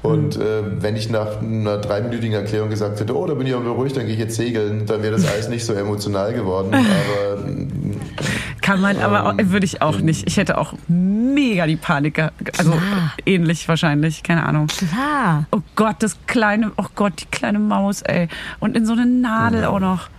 [0.04, 0.42] Und äh,
[0.82, 4.06] wenn ich nach einer dreiminütigen Erklärung gesagt hätte, oh, da bin ich aber beruhigt, dann
[4.06, 6.70] gehe ich jetzt segeln, dann wäre das alles nicht so emotional geworden.
[6.74, 7.44] Aber
[8.66, 10.28] Kann man, aber Ähm, auch, würde ich auch nicht.
[10.28, 12.20] Ich hätte auch mega die Panik,
[12.58, 13.14] also Klar.
[13.24, 14.68] ähnlich wahrscheinlich, keine Ahnung.
[14.68, 15.46] Klar.
[15.52, 18.28] Oh Gott, das kleine, oh Gott, die kleine Maus, ey.
[18.60, 20.10] Und in so eine Nadel auch noch.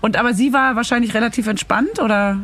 [0.00, 2.38] Und aber sie war wahrscheinlich relativ entspannt oder,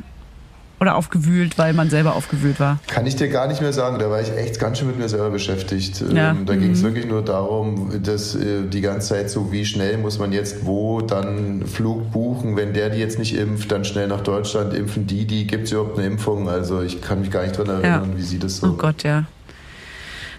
[0.85, 2.79] oder aufgewühlt, weil man selber aufgewühlt war.
[2.87, 3.99] Kann ich dir gar nicht mehr sagen.
[3.99, 6.03] Da war ich echt ganz schön mit mir selber beschäftigt.
[6.13, 6.31] Ja.
[6.31, 9.99] Ähm, Da ging es wirklich nur darum, dass äh, die ganze Zeit so, wie schnell
[9.99, 12.57] muss man jetzt wo dann Flug buchen.
[12.57, 15.73] Wenn der die jetzt nicht impft, dann schnell nach Deutschland impfen die, die gibt es
[15.73, 16.49] überhaupt eine Impfung.
[16.49, 18.69] Also ich kann mich gar nicht dran erinnern, wie sie das so.
[18.69, 19.25] Oh Gott, ja.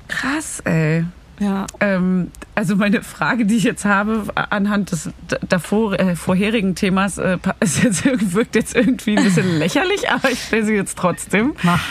[0.08, 1.06] Krass, ey.
[1.40, 1.68] Ja.
[1.80, 5.10] Ähm, also meine Frage, die ich jetzt habe anhand des
[5.50, 10.42] davor äh, vorherigen Themas, äh, ist jetzt, wirkt jetzt irgendwie ein bisschen lächerlich, aber ich
[10.42, 11.54] stelle sie jetzt trotzdem.
[11.64, 11.82] Mach.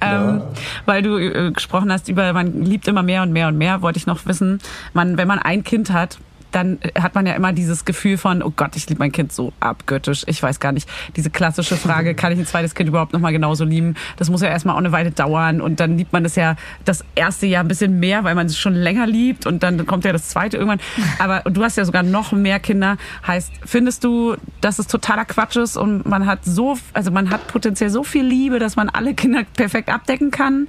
[0.00, 0.48] Ähm, Ja.
[0.86, 3.98] Weil du äh, gesprochen hast über, man liebt immer mehr und mehr und mehr, wollte
[3.98, 4.60] ich noch wissen.
[4.92, 6.18] Man, wenn man ein Kind hat,
[6.52, 9.32] dann äh, hat man ja immer dieses Gefühl von, oh Gott, ich liebe mein Kind
[9.32, 10.22] so abgöttisch.
[10.26, 13.32] Ich weiß gar nicht, diese klassische Frage, kann ich ein zweites Kind überhaupt noch mal
[13.32, 13.94] genauso lieben?
[14.16, 17.04] Das muss ja erstmal auch eine Weile dauern und dann liebt man es ja das
[17.14, 20.12] erste Jahr ein bisschen mehr, weil man es schon länger liebt und dann kommt ja
[20.12, 20.80] das zweite irgendwann.
[21.18, 22.96] Aber du hast ja sogar noch mehr Kinder.
[23.26, 27.46] Heißt, findest du, dass es totaler Quatsch ist und man hat so, also man hat
[27.48, 30.68] potenziell so viel Liebe, dass man alle Kinder perfekt abdecken kann?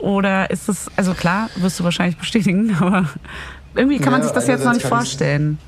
[0.00, 3.06] Oder ist es, also klar, wirst du wahrscheinlich bestätigen, aber
[3.74, 5.58] irgendwie kann man Ja, sich das jetzt noch nicht vorstellen.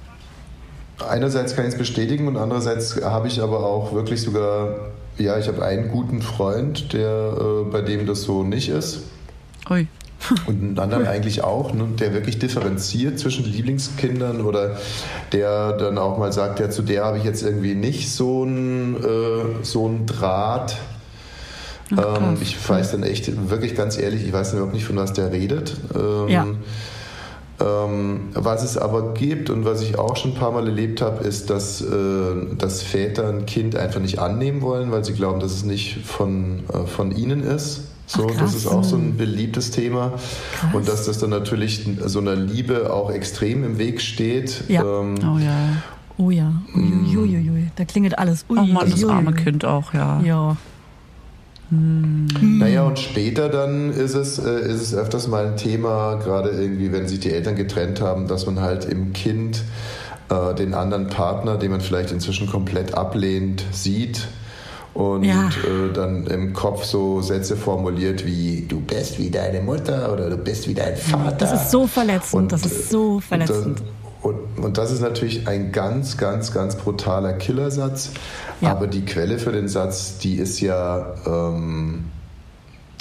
[1.09, 5.49] Einerseits kann ich es bestätigen und andererseits habe ich aber auch wirklich sogar, ja, ich
[5.49, 9.03] habe einen guten Freund, der äh, bei dem das so nicht ist.
[9.71, 9.87] Ui.
[10.47, 14.77] Und einen anderen eigentlich auch, ne, der wirklich differenziert zwischen Lieblingskindern oder
[15.33, 18.97] der dann auch mal sagt, ja, zu der habe ich jetzt irgendwie nicht so einen
[19.03, 20.77] äh, so einen Draht.
[21.91, 22.39] Ähm, krass.
[22.41, 25.77] ich weiß dann echt, wirklich ganz ehrlich, ich weiß überhaupt nicht, von was der redet.
[25.95, 26.47] Ähm, Ja.
[27.63, 31.23] Ähm, was es aber gibt und was ich auch schon ein paar Mal erlebt habe,
[31.25, 31.87] ist, dass, äh,
[32.59, 36.61] dass Väter ein Kind einfach nicht annehmen wollen, weil sie glauben, dass es nicht von,
[36.73, 37.83] äh, von ihnen ist.
[38.07, 38.39] So, Ach, krass.
[38.41, 40.13] das ist auch so ein beliebtes Thema.
[40.73, 44.65] Und dass das dann natürlich so einer Liebe auch extrem im Weg steht.
[44.69, 44.83] Ja.
[44.83, 45.55] Ähm, Oh ja.
[46.19, 46.53] Oh ja.
[46.75, 47.71] Uiuiuiui.
[47.77, 48.45] Da klingelt alles.
[48.51, 49.13] Ui, Oh Mann, das ui, ui.
[49.15, 50.21] arme Kind auch, ja.
[50.23, 50.57] Ja.
[52.41, 56.93] Naja, und später dann ist es, äh, ist es öfters mal ein Thema, gerade irgendwie,
[56.93, 59.62] wenn sich die Eltern getrennt haben, dass man halt im Kind
[60.29, 64.29] äh, den anderen Partner, den man vielleicht inzwischen komplett ablehnt, sieht
[64.93, 65.49] und Ja.
[65.49, 70.37] äh, dann im Kopf so Sätze formuliert wie du bist wie deine Mutter oder du
[70.37, 71.33] bist wie dein Vater.
[71.39, 72.35] Das ist so verletzend.
[72.43, 73.79] Und, das ist so und verletzend.
[73.81, 73.87] das-
[74.23, 78.11] Und, und das ist natürlich ein ganz, ganz, ganz brutaler Killersatz.
[78.61, 78.70] Ja.
[78.70, 82.05] Aber die Quelle für den Satz, die ist ja, ähm,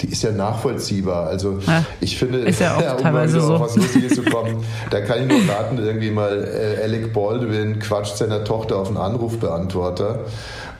[0.00, 1.28] die ist ja nachvollziehbar.
[1.28, 1.84] Also Ja.
[2.00, 3.60] ich finde, Ist ja auch um mal teilweise so.
[3.60, 8.16] was Lustiges zu kommen, da kann ich nur raten, irgendwie mal äh, Alec Baldwin quatscht
[8.16, 10.20] seiner Tochter auf einen Anrufbeantworter,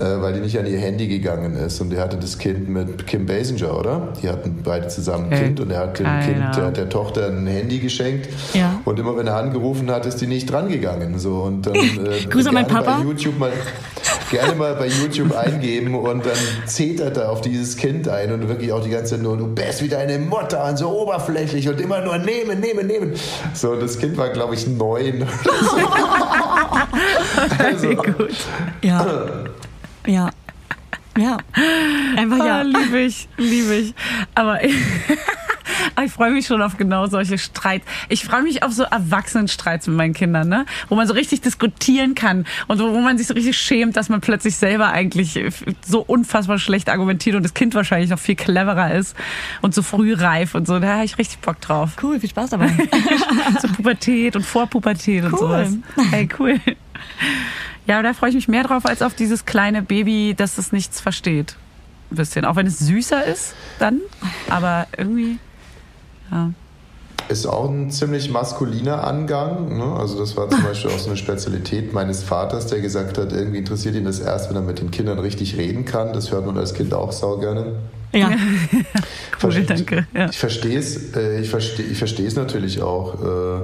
[0.05, 1.81] weil die nicht an ihr Handy gegangen ist.
[1.81, 4.09] Und er hatte das Kind mit Kim Basinger, oder?
[4.23, 5.45] Die hatten beide zusammen ein Okay.
[5.45, 8.29] Kind und er hat dem Keine Kind, der, hat der Tochter ein Handy geschenkt.
[8.55, 8.81] Ja.
[8.85, 11.19] Und immer wenn er angerufen hat, ist die nicht drangegangen.
[11.19, 12.99] So, und dann, äh, Grüße an meinen gerne Papa.
[12.99, 13.53] Bei YouTube mal,
[14.31, 16.37] gerne mal bei YouTube eingeben und dann
[16.67, 19.83] zetert er auf dieses Kind ein und wirklich auch die ganze Zeit nur, du bist
[19.83, 23.13] wie deine Mutter und so oberflächlich und immer nur nehmen, nehmen, nehmen.
[23.55, 25.27] So, das Kind war, glaube ich, neun.
[27.59, 28.35] also, gut.
[28.83, 29.07] Ja.
[30.07, 30.31] Ja.
[31.17, 31.37] Ja.
[32.17, 32.61] Einfach ja.
[32.61, 33.95] Ah, liebe ich, liebe ich.
[34.35, 34.75] Aber ich,
[36.07, 37.85] ich freue mich schon auf genau solche Streits.
[38.09, 40.65] Ich freue mich auf so Erwachsenenstreits mit meinen Kindern, ne?
[40.89, 44.23] Wo man so richtig diskutieren kann und wo man sich so richtig schämt, dass man
[44.23, 45.39] plötzlich selber eigentlich
[45.87, 49.15] so unfassbar schlecht argumentiert und das Kind wahrscheinlich noch viel cleverer ist
[49.61, 50.79] und so früh reif und so.
[50.79, 51.91] Da habe ich richtig Bock drauf.
[52.03, 52.71] Cool, viel Spaß dabei.
[53.61, 55.39] so Pubertät und Vorpubertät und Cool.
[55.41, 55.73] sowas.
[56.11, 56.59] Hey, cool.
[57.87, 61.01] Ja, da freue ich mich mehr drauf als auf dieses kleine Baby, das es nichts
[61.01, 61.57] versteht.
[62.11, 62.45] Ein bisschen.
[62.45, 64.01] Auch wenn es süßer ist, dann.
[64.49, 65.39] Aber irgendwie.
[66.31, 66.51] Ja.
[67.29, 69.79] Ist auch ein ziemlich maskuliner Angang.
[69.79, 69.97] Ne?
[69.97, 73.59] Also das war zum Beispiel auch so eine Spezialität meines Vaters, der gesagt hat, irgendwie
[73.59, 76.13] interessiert ihn das erst, wenn er mit den Kindern richtig reden kann.
[76.13, 77.77] Das hört man als Kind auch sau gerne.
[78.13, 78.31] Ja.
[79.43, 80.07] Cool, danke.
[80.15, 80.29] Ja.
[80.31, 83.15] Ich verstehe es, äh, ich verstehe, ich verstehe es natürlich auch.
[83.15, 83.63] Äh,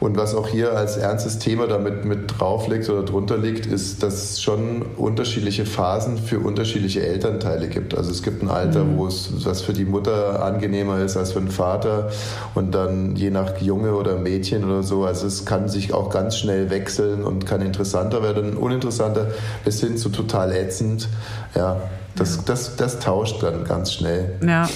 [0.00, 4.02] und was auch hier als ernstes Thema damit mit drauf liegt oder drunter liegt, ist,
[4.02, 7.96] dass es schon unterschiedliche Phasen für unterschiedliche Elternteile gibt.
[7.96, 11.40] Also es gibt ein Alter, wo es was für die Mutter angenehmer ist als für
[11.40, 12.10] den Vater
[12.56, 15.04] und dann je nach Junge oder Mädchen oder so.
[15.04, 19.28] Also es kann sich auch ganz schnell wechseln und kann interessanter werden, uninteressanter
[19.64, 21.08] bis hin zu total ätzend.
[21.54, 21.80] Ja,
[22.14, 24.38] das, das, das tauscht dann ganz schnell.
[24.46, 24.68] Ja.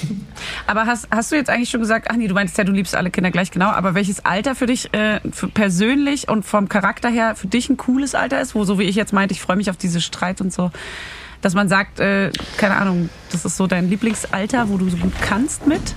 [0.66, 2.94] Aber hast, hast du jetzt eigentlich schon gesagt, ach nee, du meinst ja, du liebst
[2.94, 7.08] alle Kinder gleich genau, aber welches Alter für dich äh, für persönlich und vom Charakter
[7.08, 9.56] her für dich ein cooles Alter ist, wo so wie ich jetzt meinte, ich freue
[9.56, 10.70] mich auf diese Streit und so,
[11.42, 15.12] dass man sagt, äh, keine Ahnung, das ist so dein Lieblingsalter, wo du so gut
[15.20, 15.94] kannst mit?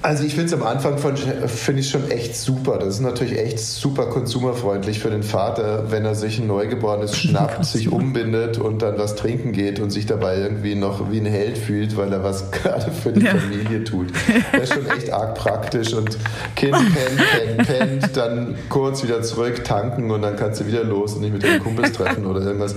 [0.00, 2.78] Also ich finde es am Anfang von finde ich schon echt super.
[2.78, 7.64] Das ist natürlich echt super konsumerfreundlich für den Vater, wenn er sich ein Neugeborenes schnappt,
[7.64, 11.58] sich umbindet und dann was trinken geht und sich dabei irgendwie noch wie ein Held
[11.58, 13.34] fühlt, weil er was gerade für die Ja.
[13.34, 14.08] Familie tut.
[14.52, 16.16] Das ist schon echt arg praktisch und
[16.54, 21.14] Kind pennt, pennt, pennt, dann kurz wieder zurück tanken und dann kannst du wieder los
[21.14, 22.76] und dich mit deinen Kumpels treffen oder irgendwas.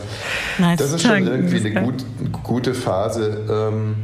[0.58, 0.80] Nice.
[0.80, 2.04] Das ist schon irgendwie eine gut,
[2.44, 3.38] gute Phase.
[3.50, 3.96] Ähm,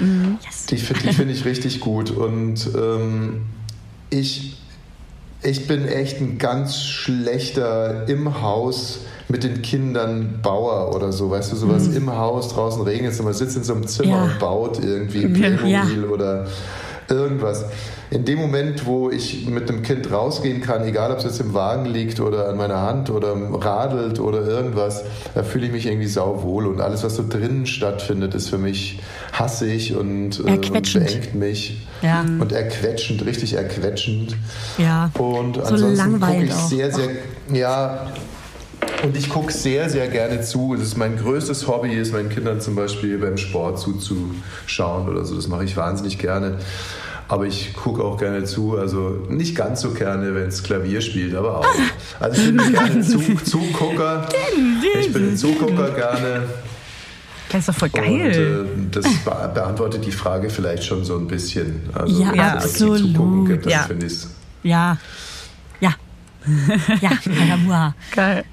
[0.00, 2.10] die, fi- die finde ich richtig gut.
[2.10, 3.42] Und ähm,
[4.10, 4.56] ich,
[5.42, 11.52] ich bin echt ein ganz schlechter im Haus mit den Kindern Bauer oder so, weißt
[11.52, 14.22] du, sowas im Haus, draußen regnet es, man sitzt in so einem Zimmer Ja.
[14.24, 15.28] und baut irgendwie Ja.
[15.28, 16.46] Playmobil oder
[17.12, 17.64] irgendwas.
[18.10, 21.54] In dem Moment, wo ich mit einem Kind rausgehen kann, egal ob es jetzt im
[21.54, 25.04] Wagen liegt oder an meiner Hand oder radelt oder irgendwas,
[25.34, 28.98] da fühle ich mich irgendwie sauwohl und alles, was so drinnen stattfindet, ist für mich
[29.32, 31.86] hassig und, äh, und beengt mich.
[32.02, 32.22] Ja.
[32.38, 34.36] Und erquetschend, richtig erquetschend.
[34.76, 35.10] Ja.
[35.18, 36.68] Und So ansonsten gucke ich auch.
[36.68, 37.08] sehr, sehr,
[37.52, 38.08] ja,
[39.02, 40.74] und ich gucke sehr, sehr gerne zu.
[40.76, 45.34] Das ist mein größtes Hobby, ist meinen Kindern zum Beispiel beim Sport zuzuschauen oder so.
[45.36, 46.58] Das mache ich wahnsinnig gerne.
[47.28, 51.34] Aber ich gucke auch gerne zu, also nicht ganz so gerne, wenn es Klavier spielt,
[51.34, 51.66] aber auch.
[52.20, 54.28] Also ich bin gerne zu, Zugucker.
[55.00, 56.42] Ich bin ein Zugucker gerne.
[57.48, 58.66] Das ist doch voll Und geil.
[58.66, 61.80] äh, das be beantwortet die Frage vielleicht schon so ein bisschen.
[61.92, 63.46] Also, Ja, es absolut.
[63.46, 63.98] Gibt, dann
[64.62, 64.96] Ja.
[66.46, 66.94] Ja.
[67.00, 67.10] Ja.
[67.10, 67.94] Ja, Hagamua.
[68.14, 68.44] Geil.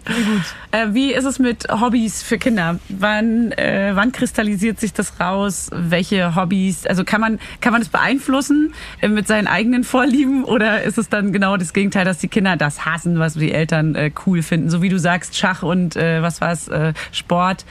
[0.71, 2.79] Äh, wie ist es mit Hobbys für Kinder?
[2.89, 5.69] Wann, äh, wann kristallisiert sich das raus?
[5.73, 6.85] Welche Hobbys?
[6.85, 11.09] Also kann man kann man das beeinflussen äh, mit seinen eigenen Vorlieben oder ist es
[11.09, 14.69] dann genau das Gegenteil, dass die Kinder das hassen, was die Eltern äh, cool finden?
[14.69, 17.65] So wie du sagst, Schach und äh, was war es, äh, Sport.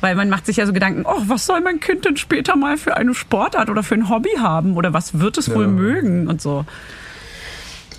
[0.00, 2.76] Weil man macht sich ja so Gedanken, oh, was soll mein Kind denn später mal
[2.76, 4.76] für eine Sportart oder für ein Hobby haben?
[4.76, 5.68] Oder was wird es wohl Ja.
[5.70, 6.64] mögen und so.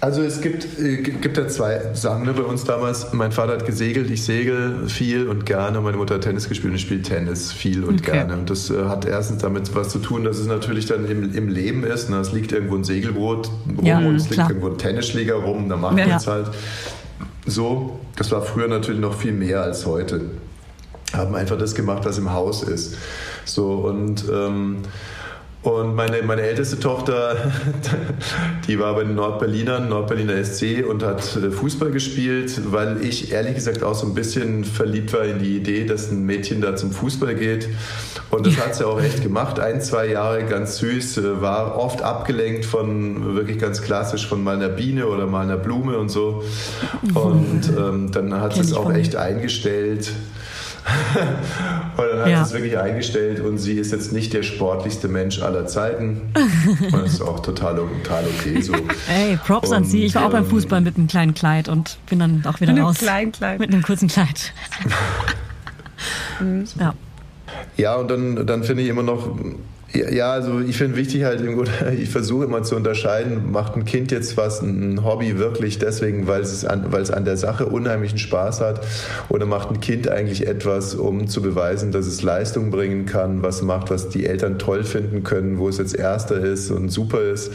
[0.06, 3.12] Also es gibt, äh, gibt ja zwei Sachen ne, bei uns damals.
[3.14, 5.82] Mein Vater hat gesegelt, ich segel viel und gerne.
[5.82, 8.12] Meine Mutter hat Tennis gespielt und ich spiele Tennis viel und Okay.
[8.12, 8.34] gerne.
[8.34, 11.50] Und das äh, hat erstens damit was zu tun, dass es natürlich dann im, im
[11.50, 12.12] Leben ist.
[12.12, 12.18] Ne?
[12.20, 14.48] Es liegt irgendwo ein Segelboot rum Ja, und es klar.
[14.48, 15.70] liegt irgendwo ein Tennisschläger rum.
[15.70, 16.06] Da machen Ja.
[16.06, 16.52] wir es halt
[17.48, 18.00] so.
[18.16, 20.22] Das war früher natürlich noch viel mehr als heute.
[21.14, 22.96] Haben einfach das gemacht, was im Haus ist.
[23.44, 24.78] So und ähm,
[25.66, 27.52] und meine, meine älteste Tochter,
[28.68, 33.56] die war bei den Nordberlinern, Nordberliner SC und hat äh, Fußball gespielt, weil ich ehrlich
[33.56, 36.92] gesagt auch so ein bisschen verliebt war in die Idee, dass ein Mädchen da zum
[36.92, 37.68] Fußball geht.
[38.30, 39.60] Und das hat sie auch echt gemacht.
[39.60, 44.58] Ein, zwei Jahre ganz süß, äh, war oft abgelenkt von wirklich ganz klassisch von mal
[44.58, 46.44] einer Biene oder mal einer Blume und so.
[47.16, 50.12] Und ähm, dann hat sie es auch echt eingestellt.
[51.98, 52.38] und dann hat Ja.
[52.44, 56.32] sie es wirklich eingestellt und sie ist jetzt nicht der sportlichste Mensch aller Zeiten.
[56.92, 58.74] und das ist auch total, total okay so.
[59.10, 60.04] Ey, Props an Sie.
[60.06, 62.72] Ich war auch beim ähm, Fußball mit einem kleinen Kleid und bin dann auch wieder
[62.74, 62.98] Mit einem raus.
[63.00, 63.60] kleinen Kleid.
[63.60, 64.54] Mit einem kurzen Kleid.
[66.80, 66.94] Ja.
[67.78, 69.30] Ja, und dann, dann finde ich immer noch,
[69.96, 71.42] ja, also ich finde wichtig halt,
[72.00, 76.42] ich versuche immer zu unterscheiden, macht ein Kind jetzt was, ein Hobby wirklich deswegen, weil
[76.42, 78.82] es an, an der Sache unheimlichen Spaß hat
[79.30, 83.62] oder macht ein Kind eigentlich etwas, um zu beweisen, dass es Leistung bringen kann, was
[83.62, 87.52] macht, was die Eltern toll finden können, wo es jetzt Erster ist und super ist.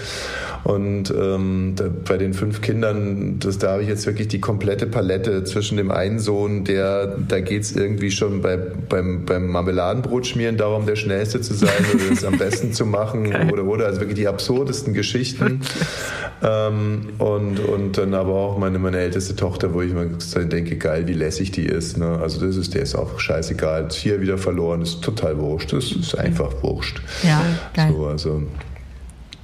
[0.64, 4.86] Und ähm, da, bei den fünf Kindern, das, da habe ich jetzt wirklich die komplette
[4.86, 10.26] Palette zwischen dem einen Sohn, der, da geht es irgendwie schon bei, beim, beim Marmeladenbrot
[10.26, 14.18] schmieren darum, der Schnellste zu sein oder am besten zu machen oder oder also wirklich
[14.18, 15.60] die absurdesten Geschichten
[16.42, 20.06] ähm, und und dann aber auch meine meine älteste Tochter, wo ich immer
[20.44, 21.96] denke, geil, wie lässig die ist.
[21.96, 22.18] Ne?
[22.20, 23.88] Also das ist der ist auch scheißegal.
[23.90, 25.72] Hier wieder verloren, ist total wurscht.
[25.72, 27.00] Das ist einfach wurscht.
[27.22, 27.42] Ja,
[27.74, 27.92] geil.
[27.92, 28.42] So, also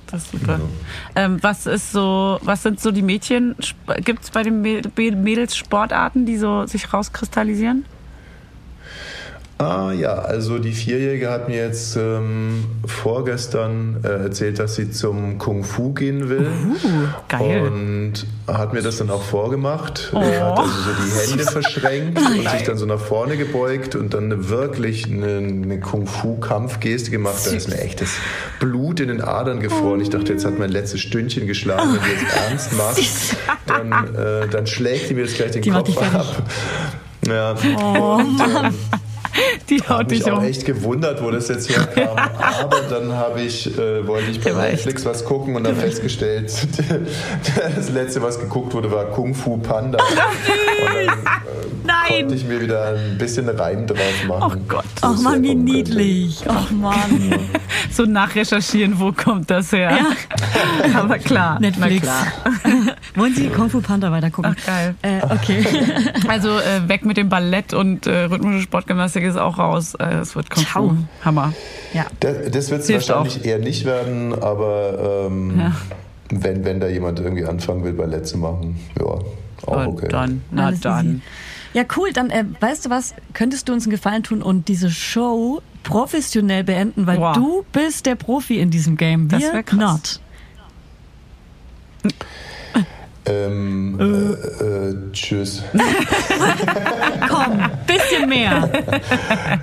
[0.07, 0.61] das ist super.
[1.14, 3.57] Ähm, was ist so, was sind so die Mädchen,
[4.05, 7.84] gibt es bei den Mädels Sportarten, die so sich rauskristallisieren?
[9.59, 15.38] Ah ja, also die Vierjährige hat mir jetzt ähm, vorgestern äh, erzählt, dass sie zum
[15.38, 16.46] Kung Fu gehen will.
[16.84, 17.62] Uh, geil.
[17.62, 20.12] Und hat mir das dann auch vorgemacht.
[20.12, 20.20] Oh.
[20.20, 24.12] Er hat also so die Hände verschränkt und sich dann so nach vorne gebeugt und
[24.12, 27.38] dann eine, wirklich eine, eine Kung Fu Kampfgeste gemacht.
[27.46, 28.11] Da ist mir echtes
[28.61, 30.02] Blut in den Adern gefroren.
[30.02, 31.94] Ich dachte, jetzt hat mein letztes Stündchen geschlagen.
[31.94, 35.70] Wenn du jetzt ernst machst, dann, äh, dann schlägt die mir jetzt gleich den die
[35.70, 36.42] Kopf ab.
[37.26, 37.54] Ja.
[37.78, 38.74] Oh, Mann.
[39.70, 40.44] Die haut dich mich auch um.
[40.44, 42.16] echt gewundert, wo das jetzt herkam.
[42.16, 46.52] Aber dann habe ich, äh, wollte ich bei Netflix was gucken und habe festgestellt,
[47.76, 49.98] das letzte, was geguckt wurde, war Kung Fu Panda.
[49.98, 54.60] und dann äh, konnte ich mir wieder ein bisschen Reim drauf machen.
[54.60, 54.84] Oh Gott.
[55.00, 56.44] Ach man, wie niedlich.
[56.46, 56.94] Ach man.
[57.90, 59.90] so nachrecherchieren, wo kommt das her?
[59.90, 61.00] Ja.
[61.00, 61.58] Aber klar.
[61.60, 62.02] Netflix.
[62.02, 62.26] Klar.
[63.14, 64.56] Wollen Sie Kung Fu Panda weitergucken?
[64.58, 64.94] Ach geil.
[65.02, 65.64] Äh, okay.
[66.28, 69.94] Also äh, weg mit dem Ballett und äh, rhythmische Sportgymnastik ist auch raus.
[69.94, 70.96] Äh, es wird Kung Fu.
[71.24, 71.52] Hammer.
[71.92, 72.07] Ja.
[72.20, 73.44] Das, das wird es wahrscheinlich auch.
[73.44, 75.72] eher nicht werden, aber ähm, ja.
[76.30, 80.09] wenn, wenn da jemand irgendwie anfangen will, Ballett zu machen, ja, auch okay.
[80.09, 81.22] Dann, na Alles dann.
[81.74, 82.12] Ja, cool.
[82.12, 83.14] Dann, äh, weißt du was?
[83.34, 87.34] Könntest du uns einen Gefallen tun und diese Show professionell beenden, weil wow.
[87.36, 89.30] du bist der Profi in diesem Game.
[89.30, 90.20] Wir das not.
[93.28, 94.64] Ähm, äh.
[94.64, 95.62] Äh, tschüss.
[97.28, 98.70] Komm, bisschen mehr.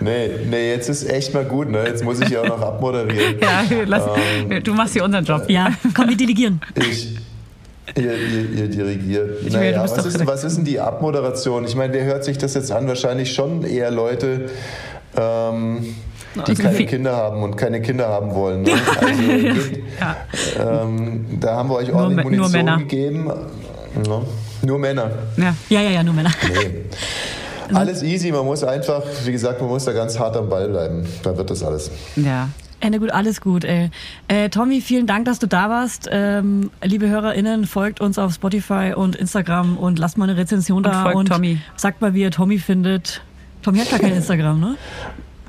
[0.01, 1.85] Nee, nee, jetzt ist echt mal gut, ne?
[1.85, 3.39] Jetzt muss ich ja auch noch abmoderieren.
[3.39, 4.03] Ja, lass,
[4.49, 5.49] ähm, du machst hier unseren Job.
[5.49, 6.59] Ja, komm, wir delegieren.
[6.75, 7.15] Ich,
[7.95, 9.45] Ihr, ihr, ihr, dirigiert.
[9.45, 11.65] Ich naja, was, ist, was ist denn die Abmoderation?
[11.65, 12.87] Ich meine, wer hört sich das jetzt an?
[12.87, 14.49] Wahrscheinlich schon eher Leute,
[15.15, 15.93] ähm,
[16.35, 18.63] die also keine Kinder haben und keine Kinder haben wollen.
[18.63, 18.71] Ne?
[18.99, 19.21] Also,
[19.99, 20.83] ja.
[20.83, 23.31] ähm, da haben wir euch ordentlich nur, Munition nur gegeben.
[24.07, 24.21] Ja,
[24.63, 25.11] nur Männer.
[25.37, 25.55] Ja.
[25.69, 26.31] ja, ja, ja, nur Männer.
[26.47, 26.85] Nee.
[27.73, 31.05] Alles easy, man muss einfach, wie gesagt, man muss da ganz hart am Ball bleiben.
[31.23, 31.89] Dann wird das alles.
[32.15, 32.49] Ja.
[32.79, 33.63] Ende gut, alles gut.
[33.63, 33.89] Ey.
[34.27, 36.09] Äh, Tommy, vielen Dank, dass du da warst.
[36.11, 41.05] Ähm, liebe HörerInnen, folgt uns auf Spotify und Instagram und lasst mal eine Rezension da.
[41.05, 41.59] Und, und Tommy.
[41.77, 43.21] sagt mal, wie ihr Tommy findet.
[43.61, 44.75] Tommy hat gar kein Instagram, ne?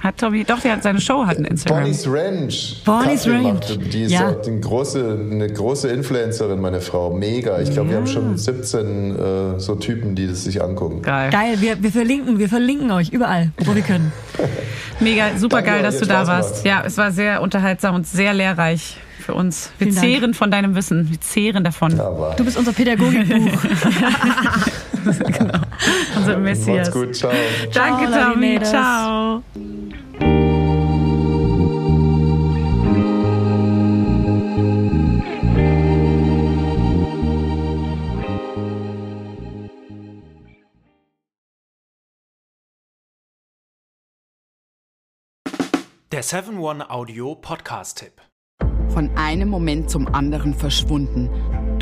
[0.04, 1.80] Hat Tommy, doch, der hat seine Show hat ein Instagram.
[1.80, 2.82] Bonnie's Ranch.
[2.84, 3.78] Bonnie's Ranch.
[3.90, 4.36] Die ist ja.
[4.36, 7.16] eine, große, eine große Influencerin, meine Frau.
[7.16, 7.58] Mega.
[7.58, 7.92] Ich glaube, ja.
[7.94, 9.16] wir haben schon 17
[9.56, 11.00] äh, so Typen, die das sich angucken.
[11.00, 11.30] Geil.
[11.30, 11.56] Geil.
[11.60, 14.12] Wir, wir verlinken, wir verlinken euch überall, wo wir können.
[15.00, 16.66] Mega, super Danke, geil, dass du da warst.
[16.66, 19.70] Ja, es war sehr unterhaltsam und sehr lehrreich für uns.
[19.78, 20.36] Wir Vielen zehren Dank.
[20.36, 21.10] von deinem Wissen.
[21.10, 21.96] Wir zehren davon.
[21.96, 23.58] Ja, du bist unser Pädagogikbuch.
[25.38, 25.60] genau.
[26.16, 26.88] Unser Messias.
[26.88, 27.14] Macht's gut.
[27.14, 27.32] Ciao.
[27.72, 28.60] Danke, Tommy.
[28.62, 29.42] Ciao.
[46.12, 48.22] Der 7-One Audio Podcast-Tipp.
[48.90, 51.28] Von einem Moment zum anderen verschwunden,